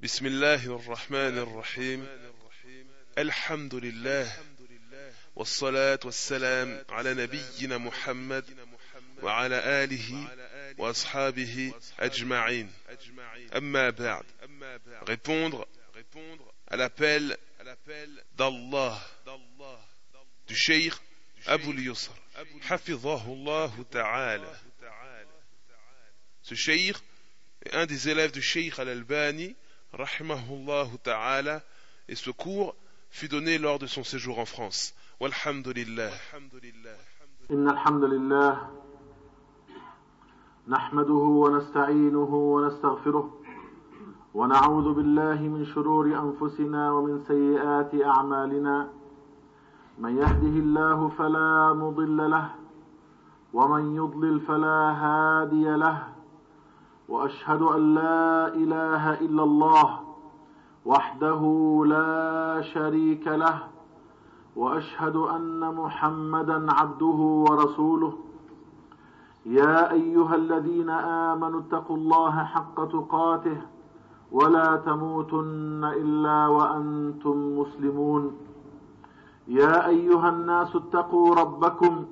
بسم 0.00 0.26
الله 0.26 0.66
الرحمن 0.66 1.38
الرحيم. 1.38 2.06
الحمد 3.18 3.74
لله 3.74 4.32
والصلاة 5.36 5.98
والسلام 6.04 6.84
على 6.88 7.14
نبينا 7.14 7.78
محمد 7.78 8.44
وعلى 9.22 9.84
آله 9.84 10.28
وأصحابه 10.78 11.74
أجمعين. 12.00 12.70
أما 13.56 13.90
بعد 13.90 14.24
répondre 15.02 15.66
à 16.68 16.76
l'appel 16.76 17.36
d'Allah 18.36 19.00
du 20.46 20.54
Cheikh 20.54 20.94
Abu 21.46 21.72
Yusr. 21.82 22.12
حفظه 22.62 23.32
الله 23.32 23.84
تعالى 23.90 24.56
ce 26.42 26.54
Cheikh 26.54 26.96
est 27.66 27.74
un 27.74 27.86
des 27.86 28.08
élèves 28.08 28.30
du 28.30 28.40
Cheikh 28.40 28.78
Al-Albani 28.78 29.56
rahimahullah 29.92 30.88
ta'ala, 31.02 31.60
et 32.08 32.14
ce 32.14 32.30
cours 32.30 32.74
fut 33.10 33.28
donné 33.28 33.58
lors 33.58 33.78
de 33.78 33.86
son 33.86 34.04
séjour 34.04 34.38
en 34.38 34.44
France. 34.44 34.94
Walhamdulillah. 35.20 36.10
إن 37.50 37.68
الحمد 37.68 38.04
لله 38.04 38.68
نحمده 40.68 41.24
ونستعينه 41.42 42.34
ونستغفره 42.34 43.30
ونعوذ 44.34 44.92
بالله 44.94 45.40
من 45.40 45.64
شرور 45.64 46.06
أنفسنا 46.06 46.92
ومن 46.92 47.24
سيئات 47.24 47.94
أعمالنا 48.04 48.88
من 49.98 50.16
يهده 50.18 50.54
الله 50.64 51.08
فلا 51.08 51.72
مضل 51.72 52.30
له 52.30 52.50
ومن 53.52 53.96
يضلل 53.96 54.40
فلا 54.40 54.78
هادي 55.04 55.64
له 55.76 56.17
وأشهد 57.08 57.62
أن 57.62 57.94
لا 57.94 58.48
إله 58.54 59.02
إلا 59.26 59.42
الله 59.42 59.88
وحده 60.86 61.42
لا 61.86 62.62
شريك 62.74 63.26
له 63.28 63.58
وأشهد 64.56 65.16
أن 65.16 65.74
محمدا 65.74 66.72
عبده 66.72 67.20
ورسوله. 67.48 68.12
يا 69.46 69.92
أيها 69.92 70.34
الذين 70.34 70.90
آمنوا 71.30 71.60
اتقوا 71.60 71.96
الله 71.96 72.44
حق 72.44 72.84
تقاته 72.84 73.58
ولا 74.32 74.76
تموتن 74.76 75.84
إلا 75.84 76.46
وأنتم 76.46 77.36
مسلمون. 77.58 78.32
يا 79.48 79.86
أيها 79.86 80.28
الناس 80.28 80.76
اتقوا 80.76 81.34
ربكم 81.34 82.04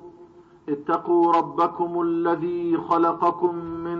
اتقوا 0.69 1.31
ربكم 1.31 2.01
الذي 2.01 2.77
خلقكم 2.77 3.55
من 3.55 3.99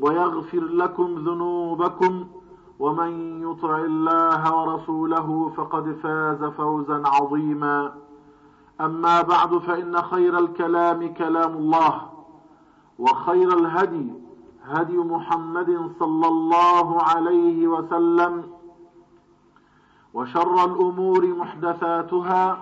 ويغفر 0.00 0.60
لكم 0.64 1.14
ذنوبكم 1.14 2.24
ومن 2.78 3.42
يطع 3.42 3.76
الله 3.78 4.54
ورسوله 4.54 5.52
فقد 5.56 5.96
فاز 6.02 6.44
فوزا 6.44 7.02
عظيما. 7.06 7.94
أما 8.80 9.22
بعد 9.22 9.58
فإن 9.58 10.02
خير 10.02 10.38
الكلام 10.38 11.14
كلام 11.14 11.56
الله 11.56 12.02
وخير 12.98 13.58
الهدي 13.58 14.12
هدي 14.64 14.96
محمد 14.96 15.90
صلى 15.98 16.28
الله 16.28 17.02
عليه 17.02 17.66
وسلم 17.68 18.42
وشر 20.14 20.64
الأمور 20.64 21.26
محدثاتها 21.26 22.58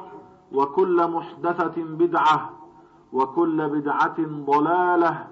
وكل 0.53 1.10
محدثة 1.10 1.82
بدعة 1.84 2.50
وكل 3.12 3.69
بدعة 3.69 4.16
ضلالة 4.20 5.26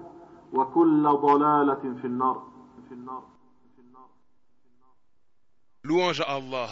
Louange 5.83 6.21
à 6.21 6.35
Allah. 6.35 6.69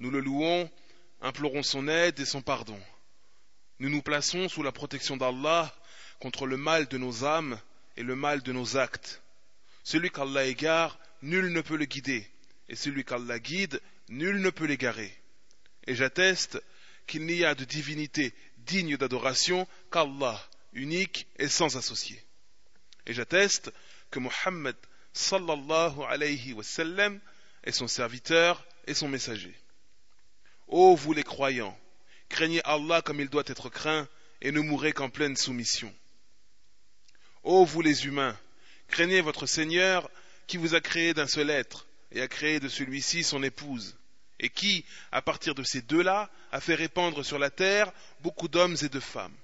Nous 0.00 0.10
le 0.10 0.18
louons, 0.18 0.68
implorons 1.20 1.62
son 1.62 1.86
aide 1.86 2.18
et 2.18 2.24
son 2.24 2.42
pardon. 2.42 2.76
Nous 3.78 3.90
nous 3.90 4.02
plaçons 4.02 4.48
sous 4.48 4.64
la 4.64 4.72
protection 4.72 5.16
d'Allah 5.16 5.72
contre 6.18 6.46
le 6.46 6.56
mal 6.56 6.88
de 6.88 6.98
nos 6.98 7.24
âmes 7.24 7.60
et 7.96 8.02
le 8.02 8.16
mal 8.16 8.42
de 8.42 8.50
nos 8.50 8.76
actes. 8.76 9.22
Celui 9.84 10.10
qu'Allah 10.10 10.44
égare, 10.44 10.98
nul 11.22 11.52
ne 11.52 11.60
peut 11.60 11.76
le 11.76 11.84
guider, 11.84 12.28
et 12.68 12.74
celui 12.74 13.04
qu'Allah 13.04 13.38
guide, 13.38 13.80
nul 14.08 14.40
ne 14.40 14.50
peut 14.50 14.66
l'égarer. 14.66 15.16
Et 15.86 15.94
j'atteste 15.94 16.60
qu'il 17.06 17.24
n'y 17.24 17.44
a 17.44 17.54
de 17.54 17.64
divinité 17.64 18.34
digne 18.58 18.96
d'adoration 18.96 19.68
qu'Allah, 19.92 20.40
unique 20.72 21.28
et 21.36 21.46
sans 21.46 21.76
associé. 21.76 22.20
Et 23.06 23.12
j'atteste 23.12 23.72
que 24.10 24.18
Mohammed 24.18 24.76
sallallahu 25.12 26.02
alayhi 26.08 26.52
wa 26.52 26.62
sallam 26.62 27.20
est 27.62 27.72
son 27.72 27.88
serviteur 27.88 28.64
et 28.86 28.94
son 28.94 29.08
messager. 29.08 29.54
Ô 30.66 30.96
vous 30.96 31.12
les 31.12 31.22
croyants, 31.22 31.78
craignez 32.28 32.60
Allah 32.64 33.02
comme 33.02 33.20
il 33.20 33.28
doit 33.28 33.44
être 33.46 33.68
craint 33.68 34.08
et 34.40 34.52
ne 34.52 34.60
mourrez 34.60 34.92
qu'en 34.92 35.10
pleine 35.10 35.36
soumission. 35.36 35.92
Ô 37.42 37.64
vous 37.64 37.82
les 37.82 38.06
humains, 38.06 38.38
craignez 38.88 39.20
votre 39.20 39.46
Seigneur 39.46 40.10
qui 40.46 40.56
vous 40.56 40.74
a 40.74 40.80
créé 40.80 41.14
d'un 41.14 41.26
seul 41.26 41.50
être 41.50 41.86
et 42.10 42.20
a 42.20 42.28
créé 42.28 42.60
de 42.60 42.68
celui-ci 42.68 43.24
son 43.24 43.42
épouse, 43.42 43.96
et 44.38 44.48
qui, 44.48 44.84
à 45.10 45.20
partir 45.20 45.54
de 45.54 45.64
ces 45.64 45.82
deux-là, 45.82 46.30
a 46.52 46.60
fait 46.60 46.74
répandre 46.74 47.24
sur 47.24 47.38
la 47.38 47.50
terre 47.50 47.92
beaucoup 48.20 48.48
d'hommes 48.48 48.76
et 48.82 48.88
de 48.88 49.00
femmes. 49.00 49.34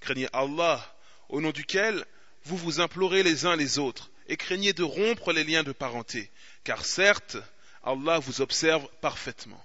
Craignez 0.00 0.28
Allah, 0.32 0.96
au 1.28 1.40
nom 1.40 1.50
duquel 1.50 2.04
vous 2.46 2.56
vous 2.56 2.80
implorez 2.80 3.24
les 3.24 3.44
uns 3.44 3.56
les 3.56 3.80
autres, 3.80 4.08
et 4.28 4.36
craignez 4.36 4.72
de 4.72 4.84
rompre 4.84 5.32
les 5.32 5.42
liens 5.42 5.64
de 5.64 5.72
parenté, 5.72 6.30
car 6.62 6.84
certes, 6.84 7.36
Allah 7.82 8.20
vous 8.20 8.40
observe 8.40 8.88
parfaitement. 9.00 9.62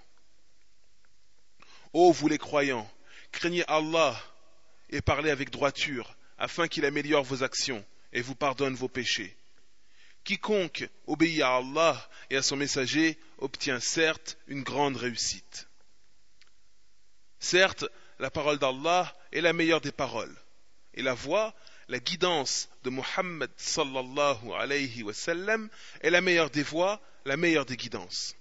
Ô 1.93 2.11
vous 2.11 2.27
les 2.27 2.39
croyants, 2.39 2.89
craignez 3.31 3.63
Allah 3.67 4.19
et 4.89 5.01
parlez 5.01 5.29
avec 5.29 5.51
droiture, 5.51 6.15
afin 6.39 6.67
qu'il 6.67 6.85
améliore 6.85 7.23
vos 7.23 7.43
actions 7.43 7.85
et 8.13 8.21
vous 8.21 8.33
pardonne 8.33 8.73
vos 8.73 8.87
péchés. 8.87 9.37
Quiconque 10.23 10.89
obéit 11.05 11.41
à 11.41 11.57
Allah 11.57 12.09
et 12.31 12.37
à 12.37 12.41
son 12.41 12.55
messager 12.55 13.19
obtient 13.37 13.79
certes 13.79 14.39
une 14.47 14.63
grande 14.63 14.97
réussite. 14.97 15.67
Certes, 17.39 17.85
la 18.17 18.31
parole 18.31 18.57
d'Allah 18.57 19.15
est 19.31 19.41
la 19.41 19.53
meilleure 19.53 19.81
des 19.81 19.91
paroles, 19.91 20.35
et 20.95 21.03
la 21.03 21.13
voix, 21.13 21.53
la 21.91 21.99
guidance 21.99 22.69
de 22.85 22.89
Muhammad 22.89 23.51
sallallahu 23.57 24.53
alayhi 24.57 25.03
wa 25.03 25.11
sallam 25.11 25.67
est 25.99 26.09
la 26.09 26.21
meilleure 26.21 26.49
des 26.49 26.63
voies, 26.63 27.01
la 27.25 27.35
meilleure 27.35 27.65
des 27.65 27.75
guidances. 27.75 28.33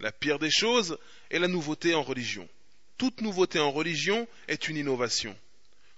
La 0.00 0.12
pire 0.12 0.38
des 0.38 0.50
choses 0.50 0.98
est 1.30 1.38
la 1.38 1.48
nouveauté 1.48 1.94
en 1.94 2.02
religion. 2.02 2.46
Toute 2.98 3.22
nouveauté 3.22 3.58
en 3.58 3.70
religion 3.70 4.28
est 4.48 4.68
une 4.68 4.76
innovation. 4.76 5.34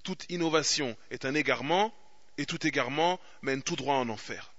Toute 0.04 0.30
innovation 0.30 0.96
est 1.10 1.24
un 1.24 1.34
égarement, 1.34 1.92
et 2.38 2.46
tout 2.46 2.64
égarement 2.64 3.18
mène 3.42 3.64
tout 3.64 3.74
droit 3.74 3.96
en 3.96 4.08
enfer. 4.08 4.52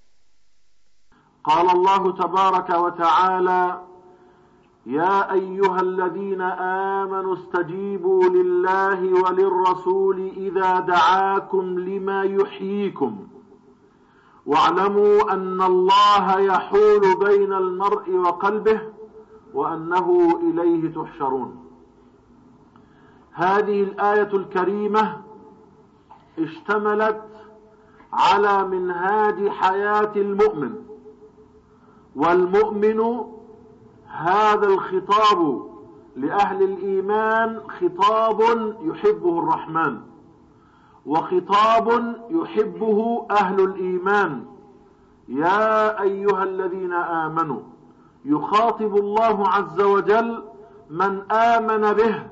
يا 4.87 5.33
أيها 5.33 5.81
الذين 5.81 6.41
آمنوا 7.01 7.35
استجيبوا 7.35 8.23
لله 8.23 9.23
وللرسول 9.23 10.31
إذا 10.37 10.79
دعاكم 10.79 11.79
لما 11.79 12.23
يحييكم. 12.23 13.27
واعلموا 14.45 15.33
أن 15.33 15.61
الله 15.61 16.39
يحول 16.39 17.01
بين 17.19 17.53
المرء 17.53 18.11
وقلبه 18.11 18.81
وأنه 19.53 20.39
إليه 20.43 20.93
تحشرون. 20.93 21.55
هذه 23.31 23.83
الآية 23.83 24.29
الكريمة 24.33 25.17
اشتملت 26.39 27.23
على 28.13 28.67
منهاج 28.67 29.49
حياة 29.49 30.11
المؤمن. 30.15 30.73
والمؤمن 32.15 33.36
هذا 34.11 34.67
الخطاب 34.67 35.61
لأهل 36.15 36.63
الإيمان 36.63 37.59
خطاب 37.79 38.41
يحبه 38.81 39.39
الرحمن 39.39 39.97
وخطاب 41.05 42.15
يحبه 42.29 43.25
أهل 43.31 43.59
الإيمان. 43.59 44.45
يا 45.27 46.01
أيها 46.01 46.43
الذين 46.43 46.93
آمنوا 46.93 47.59
يخاطب 48.25 48.97
الله 48.97 49.47
عز 49.47 49.81
وجل 49.81 50.43
من 50.89 51.31
آمن 51.31 51.93
به 51.93 52.23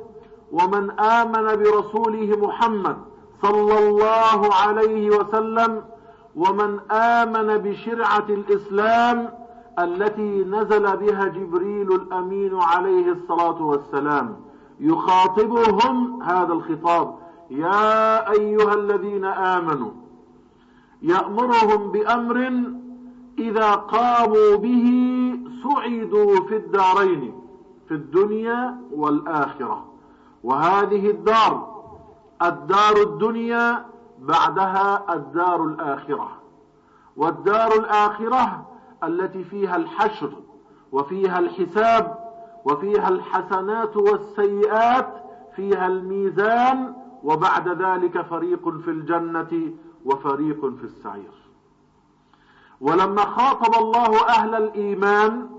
ومن 0.52 1.00
آمن 1.00 1.56
برسوله 1.56 2.38
محمد 2.48 2.98
صلى 3.42 3.90
الله 3.90 4.54
عليه 4.54 5.10
وسلم 5.10 5.82
ومن 6.36 6.80
آمن 6.92 7.58
بشرعة 7.58 8.26
الإسلام 8.30 9.30
التي 9.80 10.44
نزل 10.44 10.98
بها 10.98 11.28
جبريل 11.28 11.92
الأمين 11.92 12.56
عليه 12.56 13.12
الصلاة 13.12 13.62
والسلام. 13.62 14.36
يخاطبهم 14.80 16.24
هذا 16.24 16.54
الخطاب. 16.54 17.16
يا 17.50 18.32
أيها 18.32 18.74
الذين 18.74 19.26
آمنوا 19.26 19.92
يأمرهم 21.02 21.92
بأمر 21.92 22.64
إذا 23.40 23.72
قاموا 23.72 24.56
به 24.56 24.88
سعدوا 25.64 26.48
في 26.48 26.56
الدارين 26.56 27.34
في 27.88 27.94
الدنيا 27.94 28.78
والآخرة. 28.92 29.86
وهذه 30.44 31.10
الدار 31.10 31.76
الدار 32.42 33.02
الدنيا 33.02 33.86
بعدها 34.20 35.14
الدار 35.14 35.64
الآخرة. 35.64 36.30
والدار 37.18 37.74
الآخرة 37.74 38.66
التي 39.04 39.44
فيها 39.44 39.76
الحشر 39.76 40.32
وفيها 40.92 41.40
الحساب 41.40 42.18
وفيها 42.66 43.10
الحسنات 43.10 43.98
والسيئات 43.98 45.14
فيها 45.56 45.88
الميزان 45.88 46.94
وبعد 47.24 47.68
ذلك 47.82 48.22
فريق 48.22 48.70
في 48.70 48.92
الجنة 48.92 49.74
وفريق 50.06 50.60
في 50.66 50.84
السعير. 50.84 51.32
ولما 52.82 53.22
خاطب 53.22 53.84
الله 53.84 54.28
أهل 54.30 54.56
الإيمان 54.56 55.50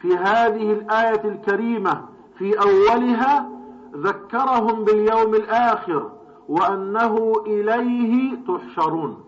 في 0.00 0.16
هذه 0.16 0.72
الآية 0.72 1.24
الكريمة 1.24 2.04
في 2.38 2.60
أولها 2.60 3.48
ذكرهم 3.94 4.84
باليوم 4.84 5.34
الآخر 5.34 6.12
وأنه 6.48 7.32
إليه 7.46 8.36
تحشرون. 8.48 9.24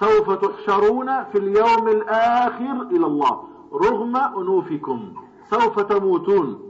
سوف 0.00 0.30
تحشرون 0.30 1.24
في 1.24 1.38
اليوم 1.38 1.88
الآخر 1.88 2.82
إلى 2.90 3.06
الله. 3.06 3.42
رغم 3.72 4.16
أنوفكم. 4.16 5.12
سوف 5.50 5.80
تموتون. 5.80 6.60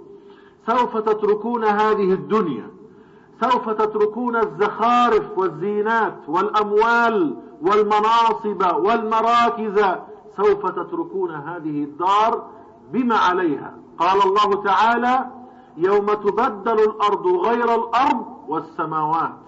سوف 0.66 0.96
تتركون 0.96 1.64
هذه 1.64 2.12
الدنيا. 2.12 2.70
سوف 3.40 3.70
تتركون 3.70 4.36
الزخارف 4.36 5.38
والزينات 5.38 6.28
والأموال 6.28 7.36
والمناصب 7.62 8.62
والمراكز. 8.84 9.84
سوف 10.36 10.66
تتركون 10.66 11.30
هذه 11.30 11.84
الدار 11.84 12.46
بما 12.92 13.16
عليها. 13.16 13.74
قال 13.98 14.22
الله 14.22 14.62
تعالى 14.62 15.30
يوم 15.76 16.06
تبدل 16.06 16.78
الأرض 16.78 17.26
غير 17.26 17.74
الأرض 17.74 18.26
والسماوات. 18.48 19.46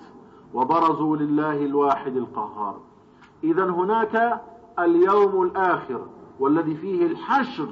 وبرزوا 0.55 1.17
لله 1.17 1.57
الواحد 1.57 2.17
القهار. 2.17 2.88
إذا 3.45 3.65
هناك 3.65 4.41
اليوم 4.79 5.43
الآخر 5.43 6.07
والذي 6.41 6.75
فيه 6.75 7.07
الحشر. 7.07 7.69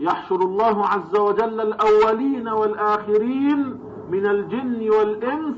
يحشر 0.00 0.36
الله 0.36 0.86
عز 0.86 1.16
وجل 1.16 1.60
الأولين 1.60 2.48
والآخرين 2.48 3.80
من 4.10 4.26
الجن 4.26 4.90
والإنس 4.90 5.56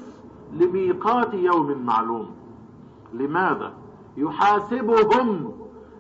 لميقات 0.52 1.34
يوم 1.34 1.82
معلوم. 1.86 2.30
لماذا؟ 3.12 3.72
يحاسبهم 4.16 5.52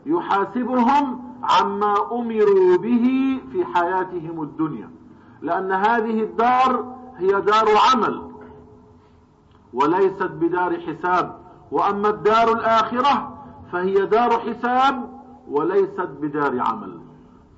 يحاسبهم 0.06 1.22
عما 1.42 1.94
أمروا 2.12 2.76
به 2.76 3.38
في 3.52 3.64
حياتهم 3.64 4.42
الدنيا. 4.42 4.90
لأن 5.42 5.72
هذه 5.72 6.22
الدار 6.22 6.94
هي 7.16 7.28
دار 7.28 7.66
عمل 7.92 8.30
وليست 9.72 10.22
بدار 10.22 10.80
حساب. 10.80 11.40
وأما 11.70 12.08
الدار 12.08 12.52
الآخرة 12.52 13.39
فهي 13.72 14.06
دار 14.06 14.30
حساب 14.30 15.20
وليست 15.48 16.08
بدار 16.20 16.60
عمل. 16.60 17.00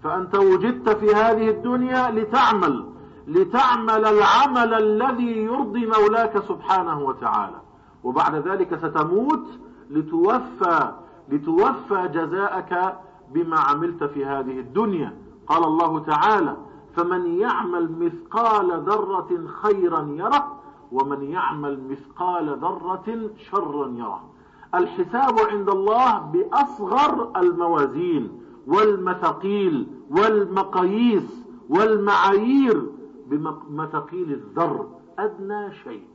فأنت 0.02 0.34
وجدت 0.34 0.88
في 0.88 1.14
هذه 1.14 1.50
الدنيا 1.50 2.10
لتعمل 2.10 2.88
لتعمل 3.26 4.04
العمل 4.04 4.74
الذي 4.74 5.36
يرضي 5.36 5.86
مولاك 5.86 6.38
سبحانه 6.38 7.00
وتعالى. 7.00 7.60
وبعد 8.04 8.34
ذلك 8.34 8.76
ستموت 8.76 9.46
لتوفى 9.90 10.92
لتوفى 11.28 12.08
جزاءك 12.08 12.98
بما 13.32 13.60
عملت 13.60 14.04
في 14.04 14.24
هذه 14.24 14.60
الدنيا. 14.60 15.16
قال 15.46 15.64
الله 15.64 15.98
تعالى 15.98 16.56
فمن 16.96 17.26
يعمل 17.26 17.92
مثقال 17.98 18.80
ذرة 18.80 19.46
خيرا 19.62 20.08
يره 20.10 20.58
ومن 20.92 21.22
يعمل 21.22 21.80
مثقال 21.88 22.58
ذرة 22.58 23.30
شرا 23.50 23.88
يره. 23.88 24.31
الحساب 24.74 25.38
عند 25.38 25.68
الله 25.68 26.18
بأصغر 26.18 27.32
الموازين 27.36 28.42
والمثقيل 28.66 29.86
والمقاييس 30.10 31.44
والمعايير 31.68 32.86
بمثقيل 33.26 34.32
الذر 34.32 34.88
أدنى 35.18 35.74
شيء. 35.74 36.06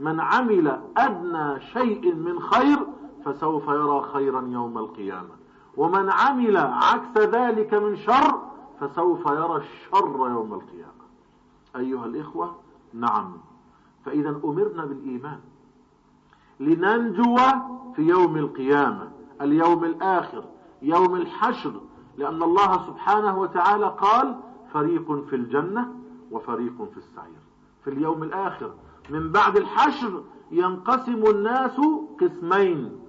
من 0.00 0.20
عمل 0.20 0.80
أدنى 0.96 1.60
شيء 1.60 2.14
من 2.14 2.40
خير 2.40 2.78
فسوف 3.24 3.68
يرى 3.68 4.02
خيرا 4.12 4.48
يوم 4.48 4.78
القيامة. 4.78 5.34
ومن 5.76 6.10
عمل 6.10 6.56
عكس 6.56 7.18
ذلك 7.18 7.74
من 7.74 7.96
شر 7.96 8.40
فسوف 8.80 9.26
يرى 9.26 9.56
الشر 9.56 10.28
يوم 10.30 10.54
القيامة. 10.54 10.90
أيها 11.76 12.06
الإخوة 12.06 12.54
نعم. 12.94 13.32
فإذا 14.04 14.40
أمرنا 14.44 14.84
بالإيمان. 14.84 15.40
لننجو 16.60 17.36
في 17.96 18.02
يوم 18.02 18.36
القيامة 18.36 19.10
اليوم 19.40 19.84
الآخر 19.84 20.44
يوم 20.82 21.14
الحشر 21.14 21.72
لأن 22.18 22.42
الله 22.42 22.86
سبحانه 22.86 23.38
وتعالى 23.38 23.96
قال 24.00 24.36
فريق 24.72 25.24
في 25.30 25.36
الجنة 25.36 25.88
وفريق 26.30 26.88
في 26.92 26.96
السعير 26.96 27.40
في 27.84 27.90
اليوم 27.90 28.22
الآخر 28.22 28.70
من 29.10 29.32
بعد 29.32 29.56
الحشر 29.56 30.22
ينقسم 30.50 31.22
الناس 31.26 31.80
قسمين 32.20 33.00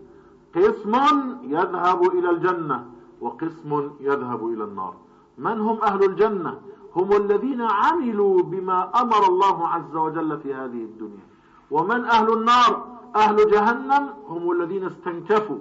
قسم 0.56 0.96
يذهب 1.44 2.04
إلى 2.18 2.30
الجنة 2.30 2.86
وقسم 3.22 3.92
يذهب 4.00 4.48
إلى 4.48 4.64
النار. 4.64 4.94
من 5.38 5.60
هم 5.60 5.82
أهل 5.84 6.04
الجنة؟ 6.04 6.60
هم 6.96 7.12
الذين 7.14 7.62
عملوا 7.62 8.42
بما 8.42 9.02
أمر 9.02 9.28
الله 9.28 9.68
عز 9.68 9.96
وجل 9.96 10.40
في 10.40 10.54
هذه 10.54 10.84
الدنيا. 10.84 11.26
ومن 11.72 12.06
أهل 12.06 12.34
النار؟ 12.34 12.91
أهل 13.16 13.52
جهنم 13.52 14.10
هم 14.28 14.52
الذين 14.52 14.84
استنكفوا 14.84 15.60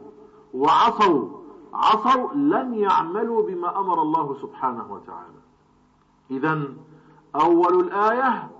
وعصوا 0.55 1.29
عصوا 1.75 2.33
لم 2.35 2.75
يعملوا 2.75 3.43
بما 3.43 3.81
أمر 3.81 4.03
الله 4.03 4.37
سبحانه 4.43 4.93
وتعالى. 4.93 5.41
إذا 6.31 6.63
أول 7.35 7.81
الآية 7.81 8.51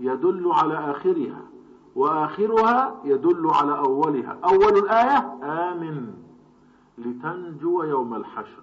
يدل 0.00 0.52
على 0.52 0.90
آخرها 0.90 1.40
وآخرها 1.96 2.94
يدل 3.04 3.50
على 3.50 3.78
أولها. 3.78 4.38
أول 4.44 4.78
الآية 4.78 5.38
آمن 5.42 6.14
لتنجو 6.98 7.82
يوم 7.82 8.14
الحشر. 8.14 8.62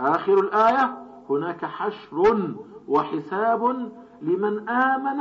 آخر 0.00 0.40
الآية 0.40 0.98
هناك 1.30 1.64
حشر 1.64 2.48
وحساب 2.88 3.92
لمن 4.22 4.68
آمن 4.68 5.20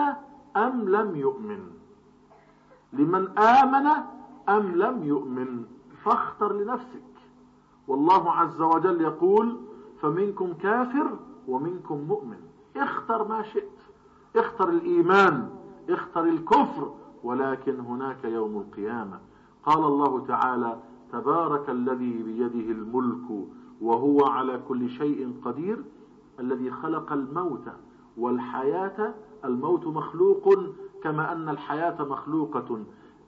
أم 0.58 0.90
لم 0.90 1.16
يؤمن. 1.16 1.81
لمن 2.94 3.38
آمن 3.38 3.88
أم 4.50 4.76
لم 4.76 5.04
يؤمن 5.04 5.64
فاختر 6.04 6.54
لنفسك. 6.54 7.02
والله 7.88 8.32
عز 8.32 8.62
وجل 8.62 9.02
يقول 9.02 9.58
فمنكم 10.02 10.54
كافر 10.54 11.18
ومنكم 11.48 11.98
مؤمن. 12.08 12.40
اختر 12.78 13.28
ما 13.28 13.42
شئت 13.42 13.80
اختر 14.36 14.70
الإيمان 14.70 15.50
اختر 15.90 16.24
الكفر 16.24 16.92
ولكن 17.24 17.80
هناك 17.80 18.24
يوم 18.24 18.58
القيامة. 18.58 19.20
قال 19.66 19.86
الله 19.86 20.26
تعالى 20.28 20.80
تبارك 21.12 21.70
الذي 21.70 22.24
بيده 22.24 22.72
الملك 22.72 23.48
وهو 23.82 24.26
على 24.26 24.62
كل 24.68 24.90
شيء 24.90 25.34
قدير 25.46 25.84
الذي 26.40 26.72
خلق 26.72 27.12
الموت 27.14 27.64
والحياة 28.18 29.14
الموت 29.46 29.88
مخلوق 29.88 30.54
كما 31.03 31.31
أن 31.31 31.50
الحياة 31.50 32.03
مخلوقة. 32.03 32.84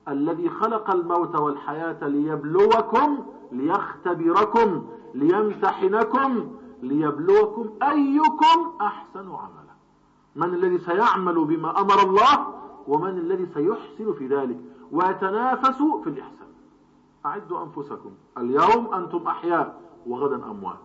الذي 0.08 0.50
خلق 0.50 0.92
الموت 0.92 1.36
والحياة 1.36 2.08
ليبلوكم 2.08 3.26
ليختبركم 3.52 4.84
ليمتحنكم 5.14 6.48
ليبلوكم 6.82 7.70
أيكم 7.84 8.72
أحسن 8.82 9.28
عملا. 9.32 9.74
من 10.36 10.54
الذي 10.54 10.78
سيعمل 10.78 11.46
بما 11.46 11.82
أمر 11.82 12.04
الله 12.04 12.48
ومن 12.88 13.10
الذي 13.10 13.46
سيحسن 13.54 14.14
في 14.14 14.28
ذلك. 14.28 14.60
ويتنافس 14.92 15.78
في 16.04 16.10
الإحسان. 16.10 16.48
أعدوا 17.26 17.64
أنفسكم. 17.64 18.12
اليوم 18.38 18.94
أنتم 18.94 19.28
أحياء 19.28 19.82
وغدا 20.08 20.36
أموات. 20.36 20.80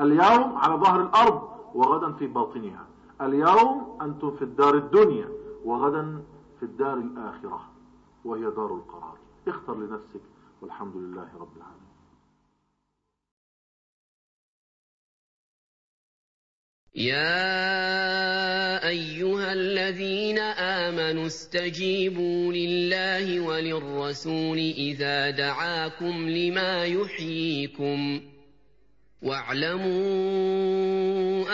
اليوم 0.00 0.56
على 0.56 0.74
ظهر 0.74 1.00
الأرض 1.02 1.42
وغدا 1.74 2.12
في 2.12 2.26
باطنها. 2.26 2.86
اليوم 3.20 3.98
أنتم 4.02 4.30
في 4.30 4.42
الدار 4.42 4.74
الدنيا 4.74 5.28
وغدا 5.64 6.22
في 6.62 6.68
الدار 6.68 6.94
الآخرة 6.94 7.72
وهي 8.24 8.40
دار 8.40 8.74
القرار. 8.74 9.18
اختر 9.48 9.74
لنفسك 9.74 10.20
والحمد 10.60 10.96
لله 10.96 11.36
رب 11.36 11.56
العالمين. 11.56 11.92
يا 16.94 18.88
أيها 18.88 19.52
الذين 19.52 20.38
آمنوا 20.38 21.26
استجيبوا 21.26 22.52
لله 22.52 23.40
وللرسول 23.40 24.58
إذا 24.58 25.30
دعاكم 25.30 26.28
لما 26.28 26.84
يحييكم. 26.84 28.20
واعلموا 29.21 29.87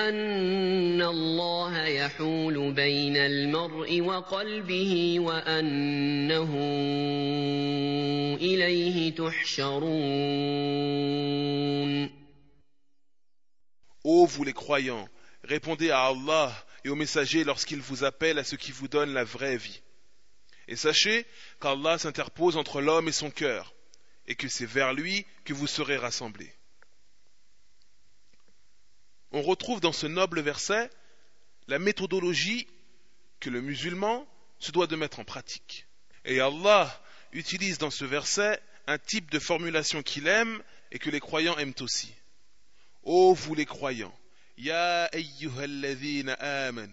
أن 0.09 1.01
الله 1.01 1.85
يحول 1.85 2.73
بين 2.73 3.17
المرء 3.17 4.01
وقلبه 4.01 5.19
وأنه 5.19 6.51
إليه 8.35 9.15
تحشرون 9.15 10.53
Ô 14.05 14.25
vous 14.25 14.43
les 14.43 14.51
croyants, 14.51 15.07
répondez 15.45 15.89
à 15.89 16.07
Allah 16.07 16.53
et 16.83 16.89
aux 16.89 16.95
messagers 16.95 17.45
lorsqu'ils 17.45 17.79
vous 17.79 18.03
appellent 18.03 18.37
à 18.37 18.43
ce 18.43 18.57
qui 18.57 18.73
vous 18.73 18.89
donne 18.89 19.13
la 19.13 19.23
vraie 19.23 19.55
vie. 19.55 19.81
Et 20.67 20.75
sachez 20.75 21.25
qu'Allah 21.61 21.97
s'interpose 21.97 22.57
entre 22.57 22.81
l'homme 22.81 23.07
et 23.07 23.13
son 23.13 23.31
cœur, 23.31 23.73
et 24.27 24.35
que 24.35 24.49
c'est 24.49 24.65
vers 24.65 24.93
lui 24.93 25.25
que 25.45 25.53
vous 25.53 25.67
serez 25.67 25.95
rassemblés. 25.95 26.53
On 29.32 29.42
retrouve 29.42 29.80
dans 29.80 29.92
ce 29.92 30.06
noble 30.06 30.40
verset 30.40 30.90
la 31.66 31.78
méthodologie 31.78 32.66
que 33.40 33.50
le 33.50 33.60
musulman 33.60 34.26
se 34.58 34.72
doit 34.72 34.86
de 34.86 34.96
mettre 34.96 35.20
en 35.20 35.24
pratique. 35.24 35.86
Et 36.24 36.40
Allah 36.40 37.02
utilise 37.32 37.78
dans 37.78 37.90
ce 37.90 38.04
verset 38.04 38.60
un 38.86 38.98
type 38.98 39.30
de 39.30 39.38
formulation 39.38 40.02
qu'il 40.02 40.26
aime 40.26 40.62
et 40.90 40.98
que 40.98 41.10
les 41.10 41.20
croyants 41.20 41.58
aiment 41.58 41.74
aussi. 41.80 42.12
Ô 43.02 43.34
vous 43.34 43.54
les 43.54 43.66
croyants, 43.66 44.14
Ya 44.56 45.08
amanu. 46.40 46.92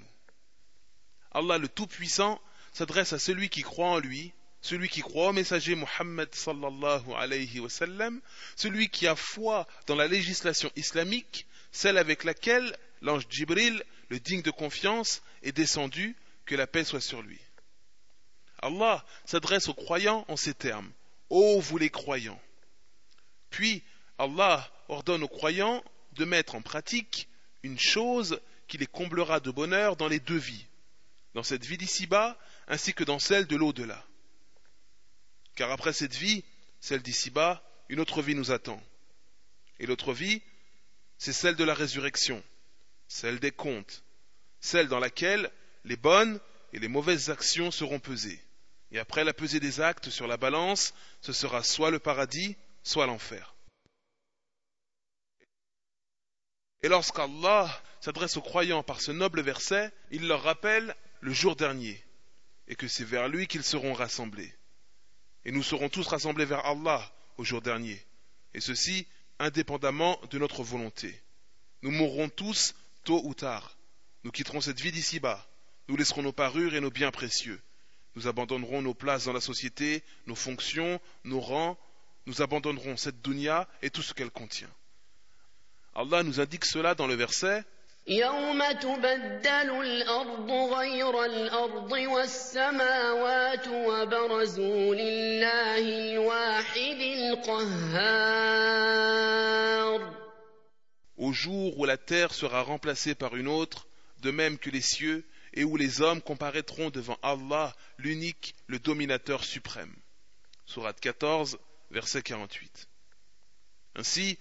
Allah 1.32 1.58
le 1.58 1.68
Tout-Puissant 1.68 2.40
s'adresse 2.74 3.14
à 3.14 3.20
celui 3.20 3.50
qui 3.50 3.62
croit 3.62 3.90
en 3.90 4.00
lui, 4.00 4.34
celui 4.62 4.90
qui 4.90 5.02
croit 5.02 5.30
au 5.30 5.34
messager 5.34 5.76
Muhammad 5.76 6.34
sallallahu 6.34 7.14
alayhi 7.16 7.60
wa 7.60 7.70
sallam, 7.70 8.22
celui 8.56 8.90
qui 8.90 9.08
a 9.08 9.16
foi 9.16 9.68
dans 9.88 9.96
la 9.96 10.08
législation 10.08 10.72
islamique, 10.76 11.48
celle 11.76 11.98
avec 11.98 12.24
laquelle 12.24 12.78
l'ange 13.02 13.26
Jibril, 13.30 13.84
le 14.08 14.22
digne 14.22 14.42
de 14.42 14.50
confiance, 14.50 15.22
est 15.44 15.52
descendu, 15.52 16.16
que 16.46 16.56
la 16.56 16.68
paix 16.68 16.86
soit 16.86 17.02
sur 17.02 17.22
lui. 17.22 17.40
Allah 18.60 19.06
s'adresse 19.26 19.68
aux 19.68 19.74
croyants 19.74 20.24
en 20.30 20.38
ces 20.38 20.54
termes 20.54 20.90
Ô 21.30 21.60
vous 21.60 21.78
les 21.78 21.90
croyants 21.90 22.40
Puis 23.50 23.84
Allah 24.18 24.72
ordonne 24.88 25.24
aux 25.24 25.28
croyants 25.28 25.84
de 26.14 26.24
mettre 26.24 26.56
en 26.56 26.62
pratique 26.62 27.28
une 27.62 27.80
chose 27.80 28.40
qui 28.70 28.78
les 28.78 28.88
comblera 28.88 29.42
de 29.42 29.52
bonheur 29.52 29.98
dans 29.98 30.08
les 30.08 30.22
deux 30.22 30.38
vies, 30.38 30.66
dans 31.34 31.44
cette 31.44 31.66
vie 31.66 31.78
d'ici-bas 31.78 32.38
ainsi 32.68 32.94
que 32.94 33.04
dans 33.04 33.20
celle 33.20 33.48
de 33.48 33.56
l'au-delà. 33.58 34.02
Car 35.56 35.72
après 35.72 35.94
cette 35.94 36.16
vie, 36.16 36.46
celle 36.80 37.02
d'ici-bas, 37.02 37.62
une 37.90 38.00
autre 38.00 38.22
vie 38.22 38.36
nous 38.36 38.52
attend. 38.52 38.82
Et 39.80 39.88
l'autre 39.88 40.14
vie, 40.14 40.42
c'est 41.18 41.34
celle 41.34 41.56
de 41.56 41.64
la 41.64 41.74
résurrection, 41.74 42.44
celle 43.08 43.40
des 43.40 43.52
comptes, 43.52 44.04
celle 44.60 44.88
dans 44.88 45.00
laquelle 45.00 45.52
les 45.84 45.98
bonnes 45.98 46.40
et 46.74 46.80
les 46.80 46.88
mauvaises 46.88 47.30
actions 47.30 47.72
seront 47.72 48.00
pesées. 48.00 48.42
Et 48.92 49.00
après 49.00 49.24
la 49.24 49.34
pesée 49.34 49.60
des 49.60 49.82
actes 49.82 50.10
sur 50.10 50.28
la 50.28 50.38
balance, 50.38 50.94
ce 51.22 51.34
sera 51.34 51.64
soit 51.64 51.92
le 51.92 52.00
paradis, 52.00 52.56
soit 52.84 53.06
l'enfer. 53.08 53.56
Et 56.82 56.88
lorsqu'Allah 56.88 57.82
s'adresse 58.00 58.38
aux 58.38 58.42
croyants 58.42 58.84
par 58.84 59.02
ce 59.02 59.12
noble 59.12 59.42
verset, 59.42 59.92
il 60.12 60.28
leur 60.28 60.44
rappelle 60.44 60.96
le 61.22 61.34
jour 61.34 61.56
dernier, 61.56 62.04
et 62.68 62.76
que 62.76 62.88
c'est 62.88 63.04
vers 63.04 63.28
lui 63.28 63.48
qu'ils 63.48 63.64
seront 63.64 63.94
rassemblés. 63.94 64.54
Et 65.46 65.52
nous 65.52 65.64
serons 65.64 65.90
tous 65.90 66.08
rassemblés 66.08 66.46
vers 66.46 66.66
Allah 66.66 67.12
au 67.38 67.44
jour 67.44 67.62
dernier, 67.62 68.06
et 68.54 68.62
ceci 68.62 69.08
indépendamment 69.40 70.20
de 70.30 70.38
notre 70.38 70.64
volonté. 70.64 71.22
Nous 71.82 71.92
mourrons 71.92 72.30
tous 72.30 72.76
tôt 73.04 73.22
ou 73.24 73.34
tard. 73.34 73.78
Nous 74.24 74.32
quitterons 74.32 74.62
cette 74.62 74.80
vie 74.80 74.92
d'ici-bas. 74.92 75.46
Nous 75.88 75.98
laisserons 75.98 76.24
nos 76.24 76.32
parures 76.32 76.74
et 76.74 76.82
nos 76.82 76.90
biens 76.90 77.12
précieux. 77.12 77.62
Nous 78.16 78.28
abandonnerons 78.28 78.82
nos 78.82 78.94
places 78.94 79.26
dans 79.26 79.34
la 79.34 79.42
société, 79.42 80.04
nos 80.26 80.36
fonctions, 80.36 81.00
nos 81.24 81.40
rangs. 81.40 81.78
Nous 82.26 82.42
abandonnerons 82.42 82.98
cette 82.98 83.22
dunya 83.22 83.68
et 83.82 83.90
tout 83.90 84.02
ce 84.02 84.14
qu'elle 84.14 84.32
contient. 84.32 84.72
Allah 85.94 86.24
nous 86.24 86.40
indique 86.40 86.66
cela 86.66 86.96
dans 86.96 87.08
le 87.08 87.14
verset 87.14 87.64
يوم 88.07 88.73
تبدل 88.73 89.71
الأرض 89.81 90.51
غير 90.51 91.25
الأرض 91.25 91.93
والسماوات 91.93 93.69
وبرزوا 93.69 94.95
لله 94.95 95.79
الواحد 95.79 97.01
القهار 97.01 98.61
Au 101.17 101.33
jour 101.33 101.79
où 101.79 101.85
la 101.85 101.99
terre 101.99 102.33
sera 102.35 102.63
remplacée 102.63 103.15
par 103.15 103.37
une 103.37 103.47
autre, 103.47 103.87
de 104.23 104.31
même 104.31 104.59
que 104.59 104.71
les 104.71 104.81
cieux, 104.81 105.25
et 105.53 105.65
où 105.65 105.77
les 105.77 106.01
hommes 106.01 106.23
comparaîtront 106.23 106.91
devant 106.91 107.19
Allah, 107.23 107.77
l'unique, 107.99 108.55
le 108.67 108.79
dominateur 108.79 109.45
suprême. 109.45 109.95
Sourate 110.65 110.99
14, 111.01 111.59
verset 111.91 112.23
48. 112.23 112.89
Ainsi, 113.97 114.39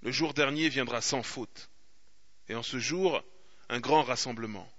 le 0.00 0.10
jour 0.10 0.32
dernier 0.34 0.68
viendra 0.68 1.00
sans 1.02 1.22
faute. 1.22 1.68
Et 2.51 2.55
en 2.55 2.63
ce 2.63 2.79
jour, 2.79 3.23
un 3.69 3.79
grand 3.79 4.03
rassemblement. 4.03 4.69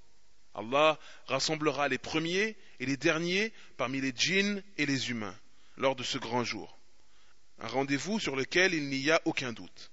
Allah 0.53 1.01
rassemblera 1.25 1.89
les 1.89 1.97
premiers 1.97 2.59
et 2.81 2.85
les 2.85 2.99
derniers 2.99 3.51
parmi 3.79 3.99
les 3.99 4.13
djinns 4.15 4.63
et 4.77 4.85
les 4.85 5.09
humains 5.09 5.35
lors 5.79 5.97
de 5.97 6.03
ce 6.03 6.19
grand 6.19 6.45
jour. 6.45 6.79
Un 7.61 7.69
rendez-vous 7.69 8.21
sur 8.21 8.37
lequel 8.37 8.75
il 8.75 8.91
n'y 8.91 9.11
a 9.11 9.23
aucun 9.25 9.55
doute. 9.55 9.91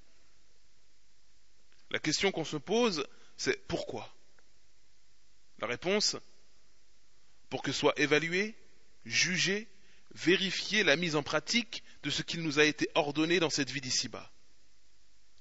La 1.89 1.99
question 1.99 2.33
qu'on 2.33 2.43
se 2.43 2.57
pose, 2.57 3.07
c'est 3.37 3.65
pourquoi? 3.69 4.13
La 5.59 5.67
réponse 5.67 6.17
Pour 7.49 7.63
que 7.63 7.71
soit 7.71 7.97
évalué, 7.97 8.55
jugé, 9.05 9.69
vérifié 10.15 10.83
la 10.83 10.97
mise 10.97 11.15
en 11.15 11.23
pratique 11.23 11.81
de 12.03 12.09
ce 12.09 12.23
qu'il 12.23 12.41
nous 12.41 12.59
a 12.59 12.65
été 12.65 12.89
ordonné 12.95 13.39
dans 13.39 13.49
cette 13.49 13.69
vie 13.69 13.79
d'ici-bas. 13.79 14.29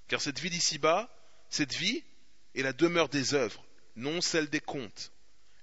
Car 0.07 0.21
cette 0.21 0.39
vie 0.39 0.51
d'ici-bas, 0.51 1.13
cette 1.51 1.75
vie 1.75 2.05
est 2.55 2.63
la 2.63 2.73
demeure 2.73 3.09
des 3.09 3.35
œuvres, 3.35 3.65
non 3.97 4.21
celle 4.21 4.49
des 4.49 4.61
contes. 4.61 5.13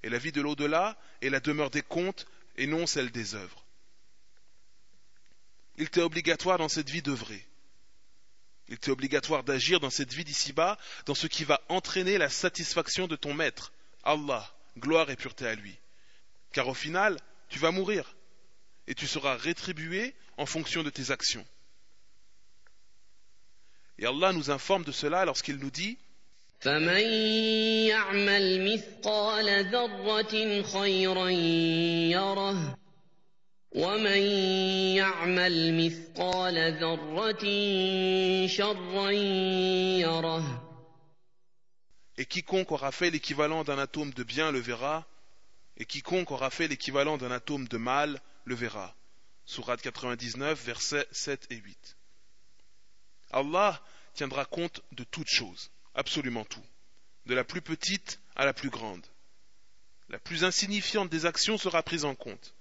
Et 0.04 0.10
la 0.10 0.18
vie 0.18 0.32
de 0.32 0.42
l'au-delà 0.42 0.98
est 1.22 1.30
la 1.30 1.39
demeure 1.39 1.70
des 1.70 1.82
contes 1.82 2.27
et 2.58 2.68
non 2.68 2.86
celle 2.86 3.12
des 3.12 3.36
œuvres. 3.36 3.65
Il 5.77 5.89
t'est 5.89 6.01
obligatoire 6.01 6.58
dans 6.58 6.70
cette 6.70 6.89
vie 6.89 7.01
d'œuvrer. 7.01 7.46
Il 8.68 8.77
t'est 8.77 8.92
obligatoire 8.92 9.44
d'agir 9.44 9.80
dans 9.80 9.89
cette 9.89 10.13
vie 10.13 10.24
d'ici-bas, 10.24 10.77
dans 11.06 11.15
ce 11.15 11.27
qui 11.27 11.44
va 11.44 11.62
entraîner 11.70 12.18
la 12.18 12.30
satisfaction 12.30 13.08
de 13.08 13.15
ton 13.15 13.34
maître, 13.34 13.72
Allah, 14.04 14.56
gloire 14.77 15.10
et 15.10 15.15
pureté 15.15 15.48
à 15.48 15.56
lui. 15.56 15.77
Car 16.51 16.68
au 16.68 16.74
final, 16.74 17.20
tu 17.50 17.60
vas 17.60 17.72
mourir 17.72 18.15
et 18.88 18.96
tu 18.96 19.08
seras 19.08 19.36
rétribué 19.36 20.15
en 20.38 20.46
fonction 20.46 20.84
de 20.84 20.89
tes 20.89 21.12
actions. 21.12 21.46
Et 23.98 24.06
Allah 24.06 24.34
nous 24.34 24.51
informe 24.51 24.84
de 24.84 24.92
cela 24.92 25.25
lorsqu'il 25.25 25.58
nous 25.58 25.72
dit 25.72 25.98
فمن 26.61 27.05
يعمل 27.88 28.75
مثقال 28.75 29.71
ذرة 29.71 30.62
خيرا 30.62 31.29
يره 32.11 32.79
ومن 33.73 34.23
يعمل 34.97 35.87
مثقال 35.87 36.57
ذرة 36.81 37.45
شرا 38.47 39.11
يره 39.11 40.67
Et 42.19 42.26
quiconque 42.26 42.71
aura 42.73 42.93
fait 42.93 43.09
l'équivalent 43.11 43.64
d'un 43.64 43.79
atome 43.79 44.12
de 44.12 44.23
bien 44.23 44.52
le 44.52 44.59
verra, 44.59 45.07
et 45.79 45.87
quiconque 45.87 46.31
aura 46.31 46.50
fait 46.50 46.69
l'équivalent 46.69 47.17
d'un 47.17 47.31
atome 47.31 47.67
de 47.67 47.79
mal 47.79 48.21
le 48.45 48.55
verra. 48.55 48.95
Sourate 49.47 49.81
99, 49.81 50.62
versets 50.62 51.07
7 51.12 51.47
et 51.49 51.57
8. 51.57 51.97
Allah 53.31 53.83
tiendra 54.12 54.45
compte 54.45 54.83
de 54.93 55.05
toutes 55.05 55.31
choses, 55.31 55.71
absolument 55.96 56.46
tout, 56.46 56.64
de 57.25 57.34
la 57.34 57.44
plus 57.44 57.62
petite 57.62 58.20
à 58.36 58.46
la 58.46 58.54
plus 58.54 58.70
grande. 58.70 59.06
La 60.10 60.20
plus 60.20 60.44
insignifiante 60.44 61.10
des 61.10 61.25
actions 61.25 61.58
sera 61.58 61.82
prise 61.82 62.06
en 62.06 62.14
compte. 62.14 62.54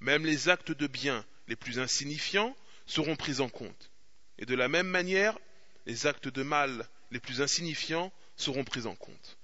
Même 0.00 0.26
les 0.26 0.48
actes 0.48 0.72
de 0.72 0.86
bien 0.86 1.24
les 1.46 1.56
plus 1.56 1.78
insignifiants 1.78 2.56
seront 2.86 3.16
pris 3.16 3.40
en 3.40 3.48
compte. 3.48 3.90
Et 4.38 4.46
de 4.46 4.54
la 4.54 4.68
même 4.68 4.88
manière, 4.88 5.38
les 5.86 6.06
actes 6.06 6.28
de 6.28 6.42
mal 6.42 6.88
les 7.10 7.20
plus 7.20 7.42
insignifiants 7.42 8.12
seront 8.36 8.64
prises 8.64 8.86
en 8.86 8.96
compte. 8.96 9.38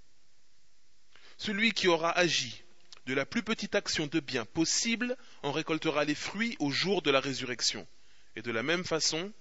Celui 1.37 1.73
qui 1.73 1.87
aura 1.89 2.11
agi 2.17 2.63
de 3.07 3.15
la 3.15 3.27
plus 3.27 3.43
petite 3.43 3.75
action 3.75 4.07
de 4.07 4.21
bien 4.21 4.45
possible 4.45 5.17
en 5.43 5.53
récoltera 5.53 6.05
les 6.05 6.15
fruits 6.15 6.57
au 6.59 6.71
jour 6.71 7.03
de 7.03 7.11
la 7.11 7.21
résurrection. 7.21 7.87
Et 8.35 8.43
de 8.43 8.51
la 8.51 8.63
même 8.63 8.85
façon, 8.85 9.33